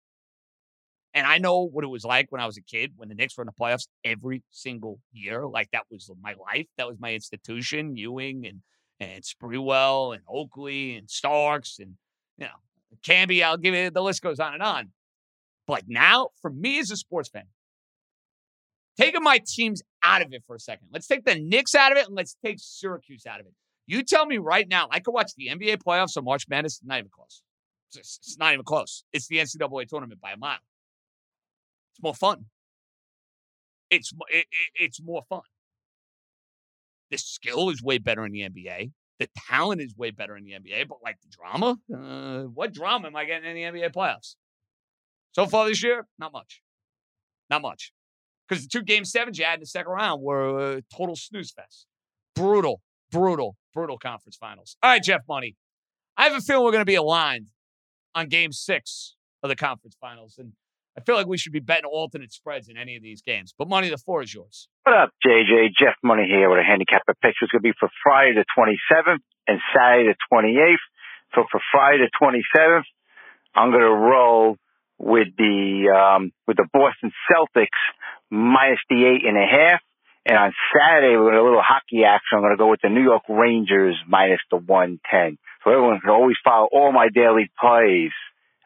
[1.13, 3.37] And I know what it was like when I was a kid when the Knicks
[3.37, 5.47] were in the playoffs every single year.
[5.47, 6.67] Like that was my life.
[6.77, 7.95] That was my institution.
[7.95, 8.61] Ewing and
[8.99, 11.93] and Sprewell and Oakley and Starks and
[12.37, 12.51] you know
[13.05, 13.43] Camby.
[13.43, 13.93] I'll give it.
[13.93, 14.91] The list goes on and on.
[15.68, 17.43] But like now, for me as a sports fan,
[18.97, 20.88] taking my teams out of it for a second.
[20.91, 23.53] Let's take the Knicks out of it and let's take Syracuse out of it.
[23.86, 26.82] You tell me right now, I could watch the NBA playoffs or March Madness.
[26.84, 27.41] Not even close.
[27.95, 29.03] It's, it's not even close.
[29.13, 30.57] It's the NCAA tournament by a mile.
[31.93, 32.45] It's more fun.
[33.89, 35.41] It's it, it, it's more fun.
[37.11, 38.91] The skill is way better in the NBA.
[39.20, 40.89] The talent is way better in the NBA.
[40.89, 44.36] But like the drama, uh, what drama am I getting in the NBA playoffs?
[45.34, 46.61] So far this year, not much.
[47.49, 47.91] Not much.
[48.47, 51.51] Because the two game sevens you had in the second round were uh, total snooze
[51.51, 51.86] fest.
[52.36, 54.78] Brutal, brutal, brutal conference finals.
[54.82, 55.55] All right, Jeff Money.
[56.17, 57.47] I have a feeling we're going to be aligned
[58.15, 60.36] on game six of the conference finals.
[60.39, 60.53] And
[60.97, 63.53] I feel like we should be betting alternate spreads in any of these games.
[63.57, 64.67] But Money, the floor is yours.
[64.84, 65.69] What up, JJ?
[65.80, 67.43] Jeff Money here with a handicap picture.
[67.45, 70.75] It's going to be for Friday the 27th and Saturday the 28th.
[71.36, 72.84] So for Friday the 27th,
[73.53, 74.57] I'm going to roll
[74.97, 77.67] with the um, with the Boston Celtics
[78.29, 79.81] minus the eight and a half.
[80.25, 82.35] And on Saturday, we're going to a little hockey action.
[82.35, 85.37] I'm going to go with the New York Rangers minus the 110.
[85.63, 88.11] So everyone can always follow all my daily plays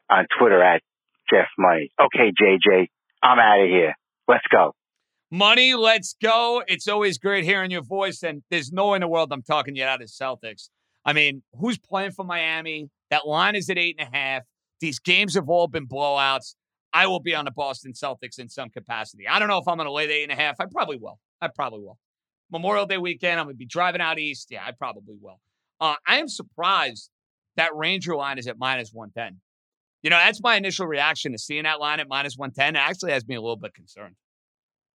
[0.09, 0.81] on Twitter at
[1.31, 1.91] Jeff Money.
[2.01, 2.87] Okay, JJ,
[3.21, 3.93] I'm out of here.
[4.27, 4.73] Let's go.
[5.29, 6.63] Money, let's go.
[6.67, 9.85] It's always great hearing your voice, and there's no in the world I'm talking you
[9.85, 10.69] out of Celtics.
[11.05, 12.89] I mean, who's playing for Miami?
[13.11, 14.43] That line is at eight and a half.
[14.81, 16.55] These games have all been blowouts.
[16.91, 19.27] I will be on the Boston Celtics in some capacity.
[19.27, 20.59] I don't know if I'm going to lay the eight and a half.
[20.59, 21.19] I probably will.
[21.39, 21.97] I probably will.
[22.51, 24.47] Memorial Day weekend, I'm going to be driving out east.
[24.49, 25.39] Yeah, I probably will.
[25.79, 27.09] Uh, I am surprised
[27.55, 29.39] that Ranger line is at minus 110.
[30.03, 32.75] You know, that's my initial reaction to seeing that line at minus 110.
[32.75, 34.15] It actually has me a little bit concerned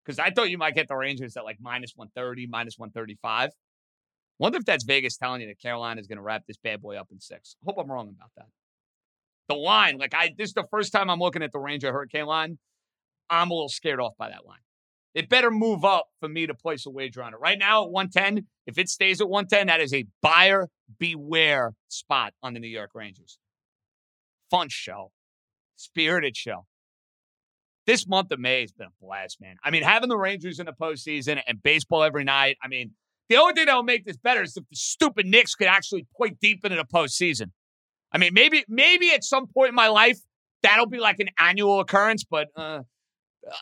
[0.04, 3.50] because I thought you might get the Rangers at like minus 130, minus 135.
[4.38, 6.96] Wonder if that's Vegas telling you that Carolina is going to wrap this bad boy
[6.96, 7.56] up in six.
[7.64, 8.46] Hope I'm wrong about that.
[9.49, 12.26] The line, like I, this is the first time I'm looking at the Ranger Hurricane
[12.26, 12.59] line.
[13.28, 14.59] I'm a little scared off by that line.
[15.14, 17.40] It better move up for me to place a wager on it.
[17.40, 20.68] Right now at 110, if it stays at 110, that is a buyer
[20.99, 23.38] beware spot on the New York Rangers.
[24.51, 25.12] Fun show,
[25.76, 26.66] spirited show.
[27.86, 29.57] This month of May has been a blast, man.
[29.64, 32.57] I mean, having the Rangers in the postseason and baseball every night.
[32.62, 32.93] I mean,
[33.28, 36.07] the only thing that will make this better is if the stupid Knicks could actually
[36.16, 37.51] play deep into the postseason.
[38.12, 40.18] I mean, maybe maybe at some point in my life
[40.62, 42.80] that'll be like an annual occurrence, but uh,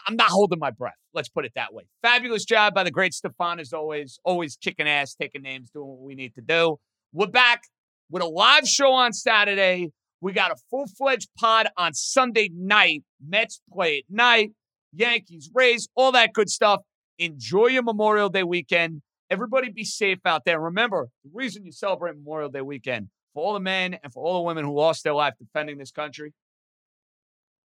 [0.07, 0.95] I'm not holding my breath.
[1.15, 1.85] Let's put it that way.
[2.03, 4.19] Fabulous job by the great Stefan as always.
[4.25, 6.77] Always kicking ass, taking names, doing what we need to do.
[7.13, 7.63] We're back
[8.11, 9.91] with a live show on Saturday.
[10.21, 13.03] We got a full fledged pod on Sunday night.
[13.27, 14.51] Mets play at night,
[14.93, 16.81] Yankees, Rays, all that good stuff.
[17.19, 19.03] Enjoy your Memorial Day weekend.
[19.31, 20.61] Everybody be safe out there.
[20.61, 24.35] Remember, the reason you celebrate Memorial Day weekend for all the men and for all
[24.35, 26.33] the women who lost their life defending this country,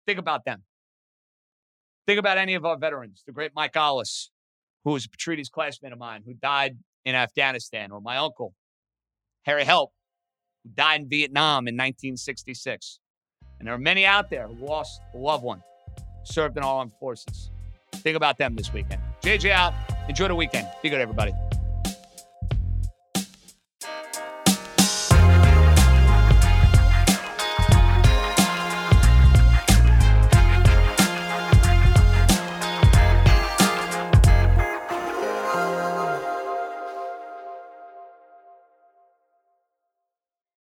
[0.05, 0.63] think about them.
[2.05, 4.29] Think about any of our veterans, the great Mike Ollis,
[4.83, 8.53] who was a Petrides classmate of mine, who died in Afghanistan, or my uncle,
[9.43, 9.91] Harry Help,
[10.63, 12.99] who died in Vietnam in 1966.
[13.59, 15.63] And there are many out there who lost a loved one,
[16.23, 17.49] served in all armed forces.
[17.93, 19.01] Think about them this weekend.
[19.21, 19.73] JJ out.
[20.09, 20.67] Enjoy the weekend.
[20.81, 21.31] Be good, everybody.